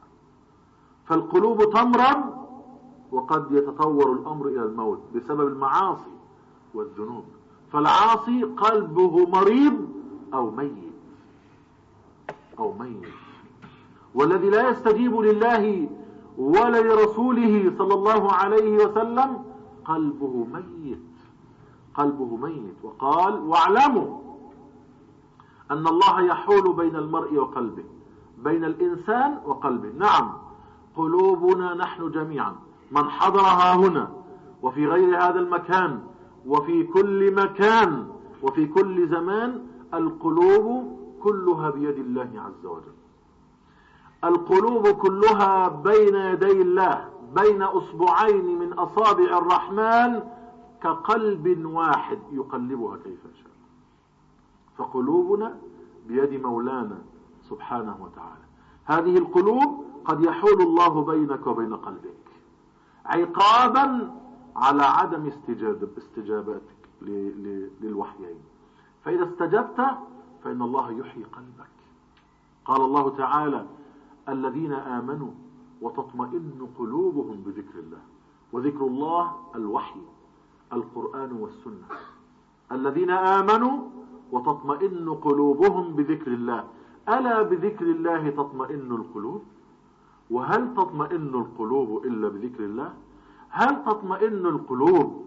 فالقلوب 1.04 1.70
تمرض 1.70 2.38
وقد 3.12 3.52
يتطور 3.52 4.12
الأمر 4.12 4.46
إلى 4.46 4.62
الموت 4.62 5.00
بسبب 5.14 5.46
المعاصي 5.48 6.14
والذنوب. 6.74 7.24
فالعاصي 7.72 8.42
قلبه 8.42 9.26
مريض 9.26 9.88
أو 10.34 10.50
ميت. 10.50 10.98
أو 12.58 12.72
ميت. 12.72 13.14
والذي 14.14 14.50
لا 14.50 14.70
يستجيب 14.70 15.20
لله 15.20 15.88
ولا 16.38 16.80
لرسوله 16.80 17.72
صلى 17.78 17.94
الله 17.94 18.32
عليه 18.32 18.84
وسلم 18.84 19.44
قلبه 19.84 20.46
ميت. 20.52 21.07
قلبه 21.98 22.36
ميت 22.36 22.76
وقال 22.82 23.34
واعلموا 23.34 24.18
أن 25.70 25.86
الله 25.86 26.20
يحول 26.20 26.72
بين 26.72 26.96
المرء 26.96 27.34
وقلبه 27.34 27.84
بين 28.38 28.64
الإنسان 28.64 29.38
وقلبه. 29.46 29.88
نعم 29.98 30.32
قلوبنا 30.96 31.74
نحن 31.74 32.10
جميعا 32.10 32.56
من 32.90 33.10
حضرها 33.10 33.74
هنا 33.74 34.08
وفي 34.62 34.86
غير 34.86 35.16
هذا 35.16 35.40
المكان 35.40 36.00
وفي 36.46 36.84
كل 36.84 37.34
مكان 37.34 38.08
وفي 38.42 38.66
كل 38.66 39.08
زمان 39.08 39.66
القلوب 39.94 40.98
كلها 41.22 41.70
بيد 41.70 41.98
الله 41.98 42.30
عز 42.34 42.66
وجل. 42.66 42.98
القلوب 44.24 44.88
كلها 44.88 45.68
بين 45.68 46.14
يدي 46.14 46.62
الله 46.62 47.08
بين 47.36 47.62
أصبعين 47.62 48.58
من 48.58 48.72
أصابع 48.72 49.38
الرحمن 49.38 50.37
كقلب 50.82 51.64
واحد 51.64 52.18
يقلبها 52.32 52.96
كيف 52.96 53.22
شاء 53.22 53.52
فقلوبنا 54.76 55.58
بيد 56.08 56.42
مولانا 56.42 56.98
سبحانه 57.42 57.96
وتعالى. 58.00 58.44
هذه 58.84 59.18
القلوب 59.18 59.84
قد 60.04 60.24
يحول 60.24 60.62
الله 60.62 61.04
بينك 61.04 61.46
وبين 61.46 61.74
قلبك 61.74 62.14
عقابا 63.04 64.14
على 64.56 64.82
عدم 64.82 65.26
استجاب 65.26 65.88
استجابتك 65.98 66.78
للوحيين. 67.80 68.40
فإذا 69.04 69.24
استجبت 69.24 69.86
فإن 70.44 70.62
الله 70.62 70.92
يحيي 70.92 71.24
قلبك. 71.24 71.68
قال 72.64 72.80
الله 72.80 73.16
تعالى 73.16 73.66
الذين 74.28 74.72
آمنوا 74.72 75.30
وتطمئن 75.82 76.68
قلوبهم 76.78 77.42
بذكر 77.46 77.78
الله 77.78 78.00
وذكر 78.52 78.86
الله 78.86 79.36
الوحي. 79.54 80.00
القرآن 80.72 81.32
والسنة. 81.32 81.86
الذين 82.72 83.10
آمنوا 83.10 83.76
وتطمئن 84.32 85.08
قلوبهم 85.14 85.96
بذكر 85.96 86.30
الله. 86.32 86.64
ألا 87.08 87.42
بذكر 87.42 87.86
الله 87.86 88.30
تطمئن 88.30 88.92
القلوب؟ 88.92 89.42
وهل 90.30 90.74
تطمئن 90.74 91.34
القلوب 91.34 92.04
إلا 92.04 92.28
بذكر 92.28 92.64
الله؟ 92.64 92.92
هل 93.48 93.84
تطمئن 93.84 94.46
القلوب 94.46 95.24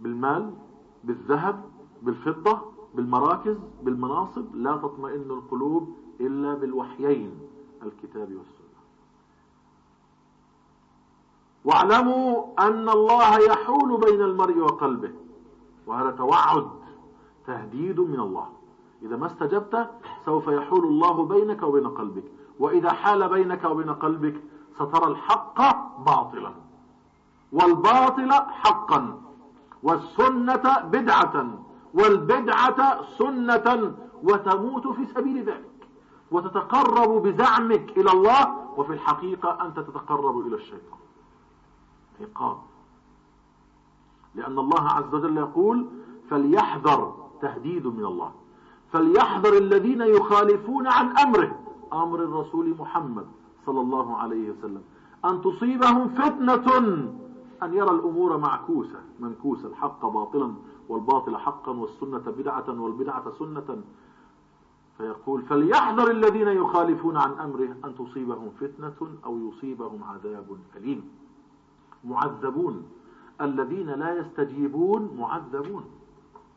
بالمال 0.00 0.50
بالذهب 1.04 1.64
بالفضة 2.02 2.60
بالمراكز 2.94 3.56
بالمناصب؟ 3.82 4.44
لا 4.54 4.76
تطمئن 4.76 5.30
القلوب 5.30 5.88
إلا 6.20 6.54
بالوحيين 6.54 7.30
الكتاب 7.82 8.28
والسنة. 8.28 8.65
واعلموا 11.66 12.44
أن 12.58 12.88
الله 12.88 13.38
يحول 13.38 14.00
بين 14.00 14.22
المرء 14.22 14.58
وقلبه 14.58 15.10
وهذا 15.86 16.10
توعد 16.10 16.68
تهديد 17.46 18.00
من 18.00 18.20
الله. 18.20 18.46
إذا 19.02 19.16
ما 19.16 19.26
استجبت 19.26 19.90
سوف 20.24 20.48
يحول 20.48 20.84
الله 20.84 21.24
بينك 21.24 21.62
وبين 21.62 21.88
قلبك. 21.88 22.24
وإذا 22.58 22.92
حال 22.92 23.28
بينك 23.28 23.64
وبين 23.64 23.90
قلبك 23.90 24.34
سترى 24.76 25.06
الحق 25.10 25.58
باطلا. 26.06 26.52
والباطل 27.52 28.32
حقا. 28.32 29.20
والسنة 29.82 30.78
بدعة. 30.78 31.46
والبدعة 31.94 33.02
سنة. 33.18 33.94
وتموت 34.22 34.88
في 34.88 35.06
سبيل 35.14 35.42
ذلك. 35.44 35.70
وتتقرب 36.30 37.22
بزعمك 37.22 37.98
إلى 37.98 38.10
الله. 38.12 38.56
وفي 38.76 38.92
الحقيقة 38.92 39.66
أنت 39.66 39.80
تتقرب 39.80 40.46
إلى 40.46 40.56
الشيطان. 40.56 41.05
عقاب 42.20 42.56
لأن 44.34 44.58
الله 44.58 44.88
عز 44.88 45.14
وجل 45.14 45.36
يقول 45.36 45.86
فليحذر 46.30 47.14
تهديد 47.40 47.86
من 47.86 48.04
الله. 48.04 48.32
فليحذر 48.92 49.58
الذين 49.58 50.00
يخالفون 50.00 50.86
عن 50.86 51.18
أمره. 51.18 51.58
أمر 51.92 52.22
الرسول 52.22 52.76
محمد 52.78 53.26
صلى 53.66 53.80
الله 53.80 54.16
عليه 54.16 54.50
وسلم. 54.50 54.82
أن 55.24 55.42
تصيبهم 55.42 56.08
فتنة 56.08 56.76
أن 57.62 57.74
يرى 57.74 57.90
الأمور 57.90 58.36
معكوسة. 58.38 59.00
منكوسة. 59.20 59.68
الحق 59.68 60.06
باطلا 60.06 60.54
والباطل 60.88 61.36
حقا 61.36 61.72
والسنة 61.72 62.18
بدعة 62.18 62.80
والبدعة 62.80 63.32
سنة. 63.38 63.82
فيقول 64.98 65.42
فليحذر 65.42 66.10
الذين 66.10 66.48
يخالفون 66.48 67.16
عن 67.16 67.32
أمره 67.32 67.76
أن 67.84 67.94
تصيبهم 67.98 68.50
فتنة 68.60 69.08
أو 69.24 69.38
يصيبهم 69.38 70.04
عذاب 70.04 70.56
أليم. 70.76 71.10
معذبون. 72.06 72.82
الذين 73.40 73.90
لا 73.90 74.18
يستجيبون 74.18 75.16
معذبون. 75.18 75.84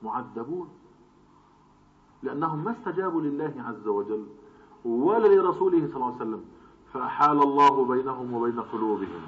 معذبون. 0.03 0.69
لأنهم 2.23 2.63
ما 2.63 2.71
استجابوا 2.71 3.21
لله 3.21 3.53
عز 3.57 3.87
وجل 3.87 4.25
ولا 4.85 5.27
لرسوله 5.27 5.87
صلى 5.87 5.95
الله 5.95 6.05
عليه 6.05 6.15
وسلم. 6.15 6.45
فأحال 6.93 7.43
الله 7.43 7.85
بينهم 7.85 8.33
وبين 8.33 8.59
قلوبهم. 8.59 9.21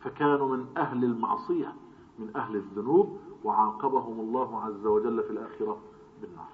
فكانوا 0.00 0.56
من 0.56 0.66
أهل 0.76 1.04
المعصية 1.04 1.72
من 2.18 2.36
أهل 2.36 2.56
الذنوب 2.56 3.18
وعاقبهم 3.44 4.20
الله 4.20 4.60
عز 4.60 4.86
وجل 4.86 5.22
في 5.22 5.30
الآخرة 5.30 5.78
بالنار. 6.20 6.48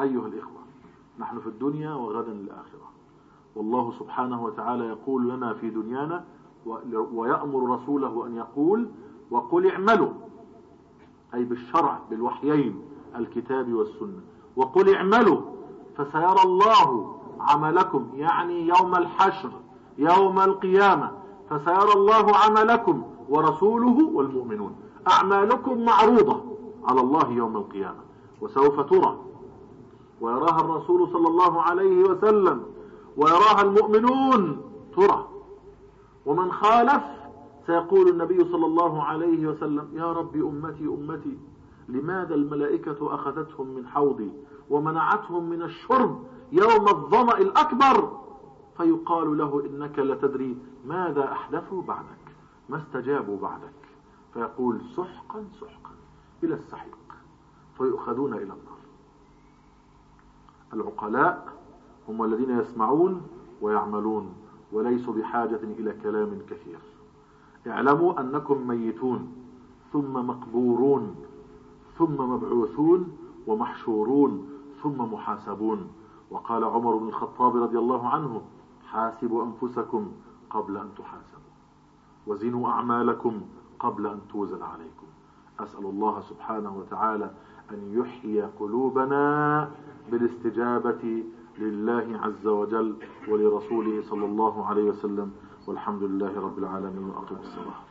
أيها 0.00 0.26
الإخوة 0.26 0.62
نحن 1.18 1.40
في 1.40 1.46
الدنيا 1.46 1.94
وغدا 1.94 2.32
الآخرة 2.32 2.92
والله 3.54 3.92
سبحانه 3.98 4.44
وتعالى 4.44 4.84
يقول 4.84 5.28
لنا 5.28 5.54
في 5.54 5.70
دنيانا 5.70 6.24
ويأمر 7.14 7.74
رسوله 7.74 8.26
أن 8.26 8.36
يقول 8.36 8.88
وقل 9.30 9.70
اعملوا 9.70 10.10
أي 11.34 11.44
بالشرع 11.44 11.98
بالوحيين 12.10 12.82
الكتاب 13.16 13.72
والسنة. 13.72 14.20
وقل 14.56 14.94
اعملوا 14.94 15.40
فسيرى 15.96 16.42
الله 16.44 17.16
عملكم 17.40 18.06
يعني 18.14 18.68
يوم 18.68 18.94
الحشر 18.94 19.50
يوم 19.98 20.40
القيامة 20.40 21.10
فسيرى 21.50 21.92
الله 21.96 22.36
عملكم 22.36 23.02
ورسوله 23.28 24.10
والمؤمنون. 24.14 24.76
أعمالكم 25.08 25.84
معروضة 25.84 26.42
على 26.84 27.00
الله 27.00 27.30
يوم 27.30 27.56
القيامة. 27.56 28.00
وسوف 28.40 28.80
ترى 28.80 29.18
ويراها 30.20 30.60
الرسول 30.60 31.08
صلى 31.12 31.28
الله 31.28 31.62
عليه 31.62 32.02
وسلم 32.04 32.62
ويراها 33.16 33.62
المؤمنون 33.62 34.60
ترى. 34.96 35.28
ومن 36.26 36.52
خالف 36.52 37.02
سيقول 37.66 38.08
النبي 38.08 38.44
صلى 38.44 38.66
الله 38.66 39.02
عليه 39.02 39.46
وسلم 39.46 39.88
يا 39.92 40.12
رب 40.12 40.36
أمتي 40.36 40.84
أمتي 40.84 41.38
لماذا 41.88 42.34
الملائكة 42.34 43.14
أخذتهم 43.14 43.66
من 43.66 43.86
حوضي 43.86 44.32
ومنعتهم 44.70 45.50
من 45.50 45.62
الشرب 45.62 46.24
يوم 46.52 46.88
الظمأ 46.88 47.38
الأكبر؟ 47.38 48.18
فيقال 48.76 49.38
له 49.38 49.62
إنك 49.66 49.98
لتدري 49.98 50.56
ماذا 50.86 51.32
أحدثوا 51.32 51.82
بعدك 51.82 52.34
ما 52.68 52.76
استجابوا 52.76 53.38
بعدك. 53.38 53.72
فيقول 54.34 54.80
سحقا 54.96 55.44
سحقا 55.60 55.90
إلى 56.44 56.54
السحيق 56.54 56.98
فيؤخذون 57.78 58.34
إلى 58.34 58.42
النار. 58.42 58.82
العقلاء 60.72 61.52
هم 62.08 62.24
الذين 62.24 62.58
يسمعون 62.58 63.22
ويعملون. 63.60 64.34
وليسوا 64.72 65.14
بحاجة 65.14 65.60
إلى 65.62 65.92
كلام 66.02 66.38
كثير. 66.50 66.78
اعلموا 67.66 68.20
أنكم 68.20 68.68
ميتون 68.68 69.32
ثم 69.92 70.12
مقبورون 70.12 71.14
ثم 71.98 72.16
مبعوثون 72.16 73.16
ومحشورون 73.46 74.48
ثم 74.82 75.12
محاسبون. 75.12 75.88
وقال 76.30 76.64
عمر 76.64 76.96
بن 76.96 77.08
الخطاب 77.08 77.56
رضي 77.56 77.78
الله 77.78 78.08
عنه 78.08 78.42
حاسبوا 78.86 79.44
أنفسكم 79.44 80.12
قبل 80.50 80.76
أن 80.76 80.88
تحاسبوا 80.98 81.52
وزنوا 82.26 82.68
أعمالكم 82.68 83.40
قبل 83.78 84.06
أن 84.06 84.20
توزن 84.32 84.62
عليكم. 84.62 85.06
أسأل 85.60 85.84
الله 85.84 86.20
سبحانه 86.20 86.76
وتعالى 86.76 87.30
أن 87.70 88.00
يحيي 88.00 88.42
قلوبنا 88.42 89.70
بالاستجابة 90.10 91.24
لله 91.58 92.18
عز 92.18 92.46
وجل 92.46 92.96
ولرسوله 93.28 94.02
صلى 94.10 94.24
الله 94.24 94.66
عليه 94.66 94.82
وسلم 94.82 95.32
والحمد 95.66 96.02
لله 96.02 96.40
رب 96.40 96.58
العالمين 96.58 97.04
وأقم 97.04 97.36
الصلاة 97.36 97.84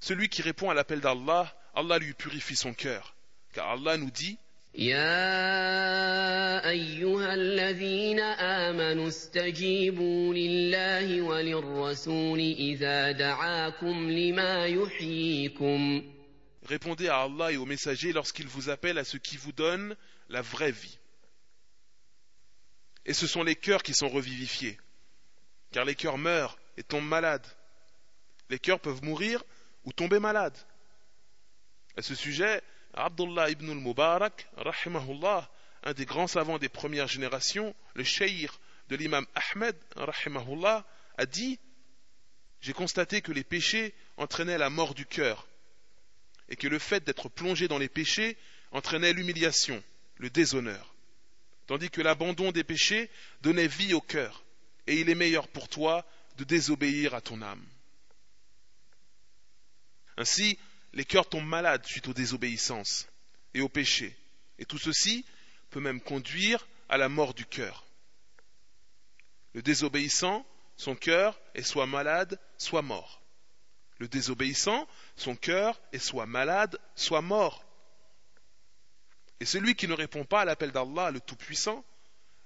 Celui 0.00 0.28
qui 0.28 0.42
répond 0.42 0.68
à 0.68 0.74
l'appel 0.74 1.00
d'Allah, 1.00 1.46
Allah 1.74 1.98
lui 1.98 2.12
purifie 2.12 2.56
son 2.56 2.74
cœur. 2.74 3.14
Car 3.54 3.70
Allah 3.70 3.96
nous 3.96 4.10
dit 4.10 4.38
يا 4.74 6.68
أيها 6.70 7.34
الذين 7.34 8.20
آمنوا 8.20 9.08
استجيبوا 9.08 10.34
لله 10.34 11.22
وللرسول 11.22 12.38
إذا 12.38 13.12
دعاكم 13.12 14.10
لما 14.10 14.66
يحييكم 14.66 16.02
Répondez 16.66 17.08
à 17.08 17.20
Allah 17.20 17.52
et 17.52 17.56
aux 17.56 17.66
messagers 17.66 18.12
lorsqu'ils 18.12 18.48
vous 18.48 18.70
appellent 18.70 18.98
à 18.98 19.04
ce 19.04 19.16
qui 19.18 19.36
vous 19.36 19.52
donne 19.52 19.94
la 20.28 20.40
vraie 20.40 20.72
vie. 20.72 20.98
Et 23.06 23.12
ce 23.12 23.26
sont 23.26 23.42
les 23.42 23.56
cœurs 23.56 23.82
qui 23.82 23.94
sont 23.94 24.08
revivifiés. 24.08 24.78
Car 25.72 25.84
les 25.84 25.94
cœurs 25.94 26.18
meurent 26.18 26.58
et 26.76 26.82
tombent 26.82 27.08
malades. 27.08 27.46
Les 28.50 28.58
cœurs 28.58 28.80
peuvent 28.80 29.02
mourir 29.02 29.42
ou 29.84 29.92
tomber 29.92 30.18
malades. 30.18 30.56
À 31.96 32.02
ce 32.02 32.14
sujet, 32.14 32.62
Abdullah 32.94 33.50
ibn 33.50 33.70
al-Mubarak, 33.70 34.48
rahimahullah, 34.56 35.50
un 35.84 35.92
des 35.92 36.06
grands 36.06 36.26
savants 36.26 36.58
des 36.58 36.68
premières 36.68 37.08
générations, 37.08 37.74
le 37.94 38.04
cheikh 38.04 38.50
de 38.88 38.96
l'imam 38.96 39.26
Ahmed, 39.34 39.76
rahimahullah, 39.96 40.86
a 41.18 41.26
dit 41.26 41.58
J'ai 42.60 42.72
constaté 42.72 43.20
que 43.20 43.32
les 43.32 43.44
péchés 43.44 43.94
entraînaient 44.16 44.58
la 44.58 44.70
mort 44.70 44.94
du 44.94 45.06
cœur, 45.06 45.46
et 46.48 46.56
que 46.56 46.68
le 46.68 46.78
fait 46.78 47.04
d'être 47.04 47.28
plongé 47.28 47.68
dans 47.68 47.78
les 47.78 47.88
péchés 47.88 48.36
entraînait 48.70 49.12
l'humiliation, 49.12 49.82
le 50.16 50.30
déshonneur, 50.30 50.93
tandis 51.66 51.90
que 51.90 52.02
l'abandon 52.02 52.52
des 52.52 52.64
péchés 52.64 53.10
donnait 53.42 53.66
vie 53.66 53.94
au 53.94 54.00
cœur, 54.00 54.44
et 54.86 55.00
il 55.00 55.08
est 55.08 55.14
meilleur 55.14 55.48
pour 55.48 55.68
toi 55.68 56.06
de 56.36 56.44
désobéir 56.44 57.14
à 57.14 57.20
ton 57.20 57.42
âme. 57.42 57.64
Ainsi, 60.16 60.58
les 60.92 61.04
cœurs 61.04 61.28
tombent 61.28 61.46
malades 61.46 61.84
suite 61.86 62.08
aux 62.08 62.14
désobéissances 62.14 63.08
et 63.54 63.60
aux 63.60 63.68
péchés, 63.68 64.16
et 64.58 64.64
tout 64.64 64.78
ceci 64.78 65.24
peut 65.70 65.80
même 65.80 66.00
conduire 66.00 66.66
à 66.88 66.96
la 66.96 67.08
mort 67.08 67.34
du 67.34 67.46
cœur. 67.46 67.84
Le 69.54 69.62
désobéissant, 69.62 70.46
son 70.76 70.94
cœur 70.94 71.40
est 71.54 71.62
soit 71.62 71.86
malade, 71.86 72.38
soit 72.58 72.82
mort. 72.82 73.22
Le 73.98 74.08
désobéissant, 74.08 74.88
son 75.16 75.36
cœur 75.36 75.80
est 75.92 75.98
soit 75.98 76.26
malade, 76.26 76.78
soit 76.96 77.22
mort. 77.22 77.63
Et 79.40 79.44
celui 79.44 79.74
qui 79.74 79.88
ne 79.88 79.94
répond 79.94 80.24
pas 80.24 80.42
à 80.42 80.44
l'appel 80.44 80.70
d'Allah, 80.72 81.10
le 81.10 81.20
Tout-Puissant, 81.20 81.84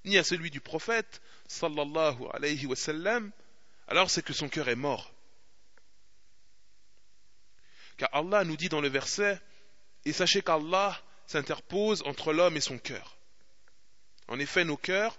ni 0.05 0.16
à 0.18 0.24
celui 0.24 0.51
du 0.51 0.61
prophète, 0.61 1.20
sallallahu 1.47 2.24
alayhi 2.32 2.66
wa 2.66 2.76
alors 3.89 4.11
c'est 4.11 4.22
que 4.22 4.34
son 4.34 4.49
cœur 4.49 4.68
est 4.68 4.76
mort. 4.76 5.12
Car 7.97 8.11
Allah 8.12 8.45
nous 8.45 8.57
dit 8.57 8.68
dans 8.68 8.82
le 8.82 8.89
verset 8.89 9.41
Et 10.05 10.12
sachez 10.12 10.43
qu'Allah 10.43 11.01
s'interpose 11.26 12.03
entre 12.05 12.32
l'homme 12.32 12.57
et 12.57 12.61
son 12.61 12.78
cœur. 12.78 13.16
En 14.28 14.39
effet, 14.39 14.64
nos 14.64 14.76
cœurs, 14.76 15.18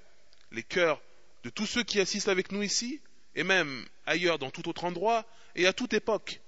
les 0.51 0.63
cœurs 0.63 1.01
de 1.43 1.49
tous 1.49 1.65
ceux 1.65 1.83
qui 1.83 1.99
assistent 1.99 2.29
avec 2.29 2.51
nous 2.51 2.63
ici, 2.63 3.01
et 3.35 3.43
même 3.43 3.85
ailleurs 4.05 4.39
dans 4.39 4.51
tout 4.51 4.69
autre 4.69 4.85
endroit, 4.85 5.25
et 5.55 5.67
à 5.67 5.73
toute 5.73 5.93
époque, 5.93 6.39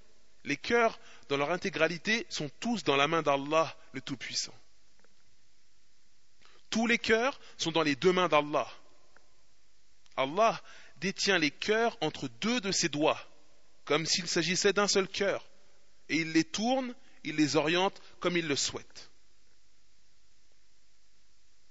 les 0.44 0.58
cœurs 0.58 1.00
dans 1.30 1.38
leur 1.38 1.52
intégralité 1.52 2.26
sont 2.30 2.50
tous 2.60 2.84
dans 2.84 2.96
la 2.96 3.08
main 3.08 3.22
d'Allah, 3.22 3.76
le 3.94 4.02
Tout-Puissant. 4.02 4.54
Tous 6.72 6.88
les 6.88 6.98
cœurs 6.98 7.40
sont 7.58 7.72
dans 7.72 7.84
les 7.84 7.96
deux 7.96 8.12
mains 8.12 8.28
d'Allah. 8.28 8.68
Allah 10.18 10.60
détient 10.98 11.38
les 11.38 11.52
cœurs 11.52 11.98
entre 12.02 12.28
deux 12.42 12.60
de 12.60 12.72
ses 12.72 12.90
doigts, 12.90 13.20
comme 13.86 14.06
s'il 14.06 14.28
s'agissait 14.28 14.74
d'un 14.74 14.88
seul 14.88 15.08
cœur 15.08 15.48
et 16.12 16.18
il 16.18 16.34
les 16.34 16.44
tourne, 16.44 16.94
il 17.24 17.38
les 17.38 17.56
oriente 17.56 18.00
comme 18.20 18.36
il 18.36 18.48
le 18.48 18.58
souhaite. 18.58 19.10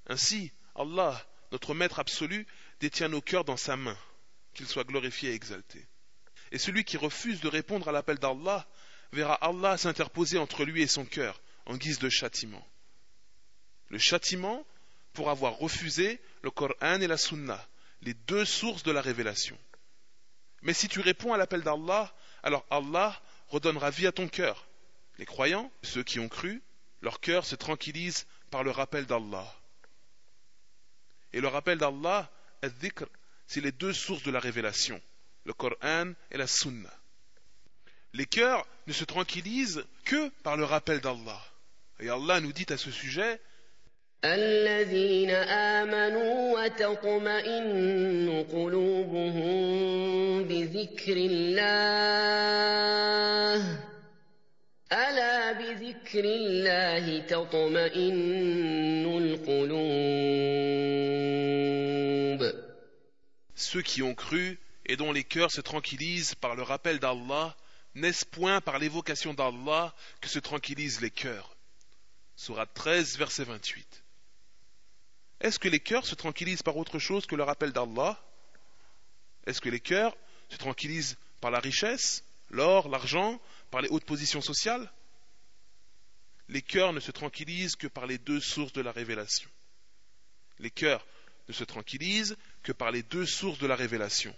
Ainsi, 0.07 0.51
Allah, 0.75 1.25
notre 1.53 1.75
Maître 1.75 1.99
absolu, 1.99 2.47
détient 2.81 3.09
nos 3.09 3.21
cœurs 3.21 3.45
dans 3.45 3.59
sa 3.59 3.77
main, 3.77 3.97
qu'il 4.55 4.67
soit 4.67 4.85
glorifié 4.85 5.31
et 5.31 5.35
exalté. 5.35 5.87
Et 6.53 6.59
celui 6.59 6.85
qui 6.85 6.97
refuse 6.97 7.41
de 7.41 7.49
répondre 7.49 7.89
à 7.89 7.93
l'appel 7.93 8.19
d'Allah 8.19 8.67
verra 9.13 9.35
Allah 9.35 9.77
s'interposer 9.77 10.39
entre 10.39 10.65
lui 10.65 10.83
et 10.83 10.89
son 10.89 11.05
cœur 11.05 11.41
en 11.67 11.77
guise 11.77 11.99
de 11.99 12.09
châtiment. 12.09 12.67
Le 13.89 13.99
châtiment 13.99 14.67
pour 15.13 15.31
avoir 15.31 15.57
refusé 15.59 16.21
le 16.43 16.51
Coran 16.51 17.01
et 17.01 17.07
la 17.07 17.17
Sunna, 17.17 17.67
les 18.03 18.15
deux 18.15 18.45
sources 18.45 18.83
de 18.83 18.93
la 18.93 19.01
révélation. 19.01 19.59
Mais 20.63 20.75
si 20.75 20.89
tu 20.89 21.01
réponds 21.01 21.33
à 21.33 21.37
l'appel 21.37 21.63
d'Allah, 21.63 22.15
alors 22.43 22.65
Allah 22.71 23.21
redonnera 23.49 23.91
vie 23.91 24.07
à 24.07 24.13
ton 24.13 24.29
cœur. 24.29 24.67
Les 25.19 25.27
croyants, 25.27 25.71
ceux 25.83 26.03
qui 26.03 26.19
ont 26.19 26.29
cru, 26.29 26.63
leur 27.03 27.21
cœur 27.21 27.45
se 27.45 27.57
tranquillise 27.57 28.27
par 28.51 28.63
le 28.63 28.71
rappel 28.71 29.07
d'Allah. 29.07 29.47
Et 31.33 31.41
le 31.41 31.49
rappel 31.49 31.79
d'Allah, 31.79 32.31
c'est 33.47 33.61
les 33.61 33.73
deux 33.73 33.93
sources 33.93 34.23
de 34.23 34.31
la 34.31 34.41
révélation, 34.41 35.01
le 35.45 35.53
Coran 35.53 36.13
et 36.31 36.37
la 36.37 36.47
Sunna. 36.47 36.91
Les 38.13 38.27
cœurs 38.27 38.67
ne 38.87 38.93
se 38.93 39.05
tranquillisent 39.05 39.85
que 40.05 40.29
par 40.43 40.57
le 40.57 40.65
rappel 40.65 41.01
d'Allah. 41.01 41.41
Et 42.01 42.09
Allah 42.09 42.41
nous 42.41 42.53
dit 42.53 42.67
à 42.71 42.77
ce 42.77 42.91
sujet 42.91 43.41
ceux 63.55 63.83
qui 63.83 64.03
ont 64.03 64.15
cru 64.15 64.59
et 64.85 64.97
dont 64.97 65.13
les 65.13 65.25
cœurs 65.25 65.53
se 65.53 65.61
tranquillisent 65.61 66.35
par 66.35 66.57
le 66.57 66.63
rappel 66.63 66.99
d'Allah, 66.99 67.57
n'est-ce 67.95 68.27
point 68.27 68.61
par 68.61 68.79
l'évocation 68.79 69.33
d'Allah 69.33 69.95
que 70.21 70.29
se 70.29 70.41
tranquillisent 70.41 71.01
les 71.01 71.11
cœurs. 71.11 71.57
Surat 72.37 72.67
13, 72.67 73.17
verset 73.17 73.45
28. 73.45 74.03
Est-ce 75.41 75.59
que 75.59 75.69
les 75.69 75.81
cœurs 75.81 76.07
se 76.07 76.15
tranquillisent 76.15 76.63
par 76.63 76.77
autre 76.77 76.99
chose 76.99 77.27
que 77.27 77.35
le 77.35 77.43
rappel 77.43 77.73
d'Allah? 77.73 78.23
Est-ce 79.47 79.61
que 79.61 79.71
les 79.71 79.81
cœurs 79.81 80.15
se 80.51 80.57
tranquillisent 80.57 81.17
par 81.41 81.51
la 81.51 81.61
richesse, 81.61 82.25
l'or, 82.51 82.89
l'argent, 82.89 83.41
par 83.71 83.81
les 83.81 83.89
hautes 83.89 84.05
positions 84.05 84.43
sociales? 84.43 84.93
Les 86.49 86.63
cœurs 86.63 86.93
ne 86.93 87.01
se 87.01 87.11
tranquillisent 87.11 87.77
que 87.77 87.87
par 87.87 88.07
les 88.07 88.19
deux 88.19 88.41
sources 88.41 88.73
de 88.73 88.83
la 88.83 88.93
révélation. 88.93 89.49
Les 90.59 90.71
cœurs 90.71 91.07
ne 91.49 91.55
se 91.55 91.65
tranquillisent 91.65 92.37
que 92.63 92.73
par 92.73 92.91
les 92.91 93.03
deux 93.03 93.25
sources 93.25 93.59
de 93.59 93.67
la 93.67 93.77
révélation, 93.77 94.37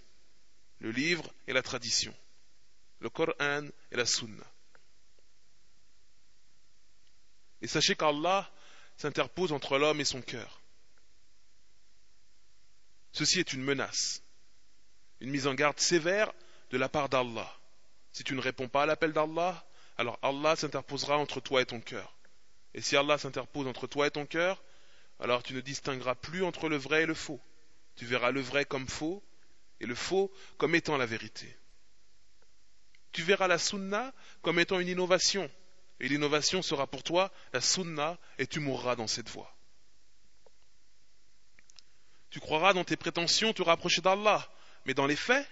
le 0.79 0.93
livre 0.93 1.33
et 1.49 1.53
la 1.53 1.63
tradition, 1.63 2.15
le 3.01 3.11
Coran 3.11 3.67
et 3.91 3.97
la 3.97 4.07
Sunna. 4.07 4.45
Et 7.61 7.67
sachez 7.67 7.97
qu'Allah 7.97 8.51
s'interpose 8.97 9.53
entre 9.53 9.79
l'homme 9.79 10.01
et 10.01 10.05
son 10.05 10.23
cœur. 10.23 10.62
Ceci 13.13 13.41
est 13.41 13.53
une 13.53 13.63
menace, 13.63 14.23
une 15.21 15.31
mise 15.31 15.47
en 15.47 15.55
garde 15.55 15.79
sévère 15.79 16.33
de 16.71 16.79
la 16.79 16.89
part 16.89 17.09
d'Allah. 17.09 17.51
Si 18.13 18.25
tu 18.25 18.35
ne 18.35 18.41
réponds 18.41 18.69
pas 18.69 18.83
à 18.83 18.87
l'appel 18.87 19.13
d'Allah, 19.13 19.65
alors 19.99 20.19
Allah 20.23 20.57
s'interposera 20.57 21.19
entre 21.19 21.41
toi 21.41 21.61
et 21.61 21.67
ton 21.67 21.81
cœur. 21.81 22.15
Et 22.75 22.81
si 22.81 22.97
Allah 22.97 23.19
s'interpose 23.19 23.67
entre 23.67 23.87
toi 23.87 24.07
et 24.07 24.11
ton 24.11 24.25
cœur, 24.25 24.63
alors 25.21 25.43
tu 25.43 25.55
ne 25.55 25.61
distingueras 25.61 26.15
plus 26.15 26.43
entre 26.43 26.69
le 26.69 26.77
vrai 26.77 27.03
et 27.03 27.07
le 27.07 27.15
faux. 27.15 27.41
Tu 27.97 28.07
verras 28.07 28.31
le 28.31 28.41
vrai 28.41 28.65
comme 28.65 28.89
faux 28.89 29.23
et 29.81 29.87
le 29.87 29.95
faux 29.95 30.33
comme 30.57 30.75
étant 30.75 30.97
la 30.97 31.07
vérité. 31.07 31.55
Tu 33.13 33.23
verras 33.23 33.47
la 33.47 33.59
sunna 33.59 34.15
comme 34.41 34.59
étant 34.59 34.81
une 34.81 34.89
innovation, 34.89 35.51
et 36.01 36.09
l'innovation 36.09 36.63
sera 36.63 36.87
pour 36.87 37.03
toi 37.03 37.31
la 37.53 37.61
sunna, 37.61 38.19
et 38.39 38.47
tu 38.47 38.59
mourras 38.59 38.97
dans 38.97 39.07
cette 39.07 39.29
voie. 39.29 39.55
Tu 42.32 42.40
croiras 42.40 42.74
dans 42.74 42.84
tes 42.84 42.98
prétentions 42.98 43.54
te 43.54 43.62
rapprocher 43.62 44.02
d'Allah, 44.02 44.48
mais 44.86 44.94
dans 44.94 45.06
les 45.06 45.16
faits, 45.16 45.48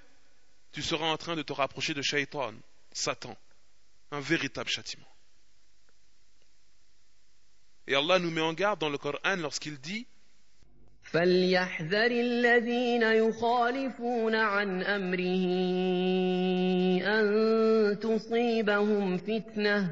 tu 0.71 0.81
seras 0.81 1.07
en 1.07 1.17
train 1.17 1.35
de 1.35 1.41
te 1.41 1.53
rapprocher 1.53 1.93
de 1.93 2.01
Shaitan, 2.01 2.53
Satan, 2.91 3.37
un 4.11 4.19
véritable 4.19 4.69
châtiment. 4.69 5.07
Et 7.87 7.95
Allah 7.95 8.19
nous 8.19 8.31
met 8.31 8.41
en 8.41 8.53
garde 8.53 8.79
dans 8.79 8.89
le 8.89 8.97
Coran 8.97 9.35
lorsqu'il 9.37 9.79
dit 9.79 10.07
فليحذر 11.05 12.11
الذين 12.11 13.01
يخالفون 13.01 14.35
عن 14.35 14.83
أمره 14.83 15.45
أن 17.05 17.99
تصيبهم 17.99 19.17
فتنة 19.17 19.91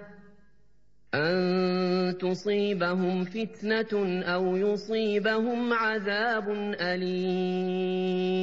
أن 1.13 2.17
تصيبهم 2.17 3.25
فتنة 3.25 4.23
أو 4.23 4.57
يصيبهم 4.57 5.73
عذاب 5.73 6.49
أليم 6.79 8.33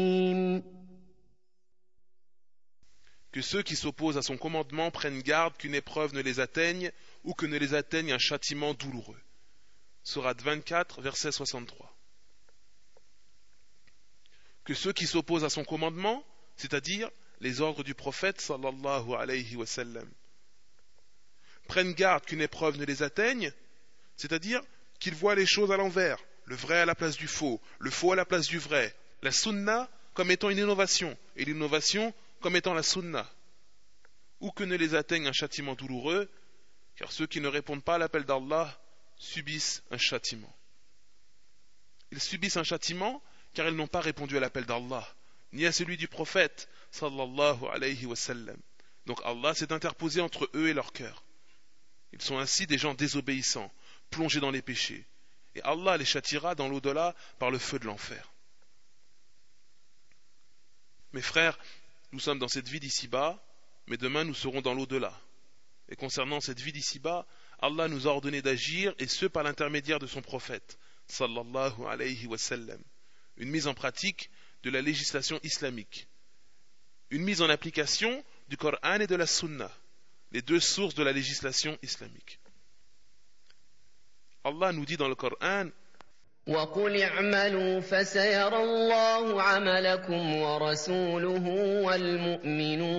Que 3.33 3.43
ceux 3.43 3.63
qui 3.63 3.77
s'opposent 3.77 4.19
à 4.19 4.23
son 4.23 4.37
commandement 4.37 4.91
prennent 4.91 5.23
garde 5.23 5.57
qu'une 5.57 5.77
épreuve 5.77 6.15
ne 6.15 6.21
les 6.21 6.41
atteigne 6.41 6.91
ou 7.23 7.33
que 7.33 7.47
ne 7.47 7.57
les 7.59 7.75
atteigne 7.75 8.13
un 8.13 8.19
châtiment 8.19 8.75
douloureux. 8.75 9.21
Sourate 10.03 10.43
24, 10.43 11.01
verset 11.01 11.31
63. 11.31 11.97
Que 14.65 14.75
ceux 14.75 14.93
qui 14.93 15.07
s'opposent 15.07 15.45
à 15.45 15.51
son 15.51 15.63
commandement, 15.65 16.25
c'est-à-dire 16.57 17.09
les 17.41 17.61
ordres 17.61 17.85
du 17.85 17.95
prophète 17.95 18.41
sallallahu 18.41 19.15
alayhi 19.15 19.55
wa 19.55 19.67
sallam, 19.67 20.11
prennent 21.68 21.94
garde 21.94 22.26
qu'une 22.26 22.42
épreuve 22.42 22.78
ne 22.78 22.86
les 22.86 23.04
atteigne, 23.04 23.52
c'est-à-dire 24.18 24.62
qu'ils 25.00 25.16
voient 25.16 25.36
les 25.36 25.46
choses 25.46 25.72
à 25.72 25.78
l'envers, 25.78 26.18
le 26.46 26.56
vrai 26.56 26.80
à 26.80 26.86
la 26.86 26.96
place 26.96 27.18
du 27.18 27.28
faux, 27.28 27.62
le 27.80 27.90
faux 27.90 28.14
à 28.14 28.16
la 28.16 28.26
place 28.26 28.48
du 28.48 28.60
vrai, 28.60 28.96
la 29.22 29.32
sunna 29.32 29.90
comme 30.14 30.32
étant 30.32 30.50
une 30.50 30.60
innovation, 30.60 31.18
et 31.36 31.46
l'innovation 31.46 32.14
comme 32.40 32.56
étant 32.56 32.74
la 32.74 32.84
sunna, 32.84 33.30
ou 34.40 34.52
que 34.52 34.64
ne 34.64 34.76
les 34.76 34.96
atteigne 34.96 35.28
un 35.28 35.34
châtiment 35.34 35.76
douloureux, 35.76 36.30
car 36.96 37.12
ceux 37.12 37.28
qui 37.28 37.42
ne 37.42 37.48
répondent 37.48 37.84
pas 37.84 37.96
à 37.96 37.98
l'appel 37.98 38.24
d'Allah 38.24 38.80
subissent 39.18 39.84
un 39.92 39.98
châtiment. 39.98 40.54
Ils 42.12 42.22
subissent 42.22 42.58
un 42.58 42.64
châtiment 42.64 43.22
car 43.54 43.68
ils 43.68 43.76
n'ont 43.76 43.88
pas 43.88 44.02
répondu 44.02 44.38
à 44.38 44.40
l'appel 44.40 44.66
d'Allah, 44.66 45.06
ni 45.54 45.66
à 45.66 45.72
celui 45.72 45.98
du 45.98 46.08
prophète, 46.08 46.70
sallallahu 46.92 47.66
alayhi 47.74 48.06
wa 48.06 48.16
sallam. 48.16 48.58
Donc 49.06 49.20
Allah 49.26 49.54
s'est 49.54 49.74
interposé 49.74 50.22
entre 50.22 50.50
eux 50.54 50.70
et 50.70 50.74
leur 50.74 50.94
cœur. 50.94 51.25
Ils 52.16 52.22
sont 52.22 52.38
ainsi 52.40 52.66
des 52.66 52.78
gens 52.78 52.94
désobéissants, 52.94 53.72
plongés 54.10 54.40
dans 54.40 54.52
les 54.52 54.62
péchés. 54.62 55.06
Et 55.54 55.62
Allah 55.64 55.98
les 55.98 56.06
châtira 56.06 56.56
dans 56.56 56.70
l'au-delà 56.70 57.14
par 57.40 57.52
le 57.52 57.60
feu 57.60 57.78
de 57.78 57.86
l'enfer. 57.86 58.32
Mes 61.12 61.22
frères, 61.22 61.60
nous 62.14 62.20
sommes 62.20 62.40
dans 62.40 62.48
cette 62.48 62.70
vie 62.70 62.80
d'ici-bas, 62.80 63.42
mais 63.88 63.98
demain 63.98 64.24
nous 64.24 64.34
serons 64.34 64.62
dans 64.62 64.74
l'au-delà. 64.74 65.14
Et 65.90 65.96
concernant 65.96 66.40
cette 66.40 66.60
vie 66.60 66.72
d'ici-bas, 66.72 67.28
Allah 67.60 67.88
nous 67.88 68.08
a 68.08 68.12
ordonné 68.12 68.42
d'agir, 68.42 68.94
et 68.98 69.08
ce 69.08 69.26
par 69.26 69.44
l'intermédiaire 69.44 70.00
de 70.00 70.08
son 70.08 70.22
prophète, 70.22 70.80
sallallahu 71.08 71.86
alayhi 71.88 72.28
wa 72.28 72.38
sallam. 72.38 72.82
Une 73.38 73.50
mise 73.50 73.68
en 73.68 73.74
pratique 73.74 74.30
de 74.64 74.70
la 74.70 74.82
législation 74.82 75.40
islamique. 75.44 76.08
Une 77.10 77.24
mise 77.24 77.42
en 77.42 77.50
application 77.50 78.24
du 78.48 78.58
Coran 78.58 79.00
et 79.00 79.08
de 79.08 79.16
la 79.16 79.28
Sunna 79.28 79.70
les 80.35 80.43
deux 80.43 80.61
sources 80.61 80.95
de 80.95 81.03
la 81.03 81.13
législation 81.13 81.79
islamique. 81.83 82.39
Allah 84.45 84.73
nous 84.73 84.87
dit 84.87 84.97
dans 84.97 85.09
le 85.09 85.15
Coran 85.15 85.71
وقل 86.47 87.03
اعملوا 87.03 87.81
فسيرى 87.81 88.57
الله 88.57 89.43
عملكم 89.43 90.35
ورسوله 90.35 91.47
والمؤمنون 91.85 92.91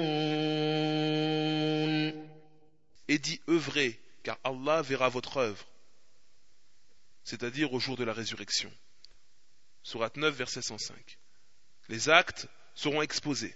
Et 3.07 3.17
dit 3.19 3.41
œuvrez, 3.49 3.99
car 4.23 4.37
Allah 4.45 4.81
verra 4.81 5.09
votre 5.09 5.35
œuvre, 5.37 5.65
c'est-à-dire 7.25 7.73
au 7.73 7.79
jour 7.79 7.97
de 7.97 8.05
la 8.05 8.13
résurrection. 8.13 8.71
Surat 9.83 10.11
9, 10.15 10.33
verset 10.33 10.61
105. 10.61 11.17
Les 11.89 12.07
actes 12.07 12.47
seront 12.73 13.01
exposés. 13.01 13.53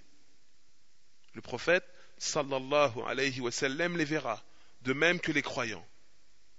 Le 1.36 1.42
prophète 1.42 1.86
sallallahu 2.21 3.01
alayhi 3.07 3.41
wa 3.41 3.51
sallam 3.51 3.97
les 3.97 4.05
verra, 4.05 4.45
de 4.83 4.93
même 4.93 5.19
que 5.19 5.33
les 5.33 5.43
croyants. 5.43 5.87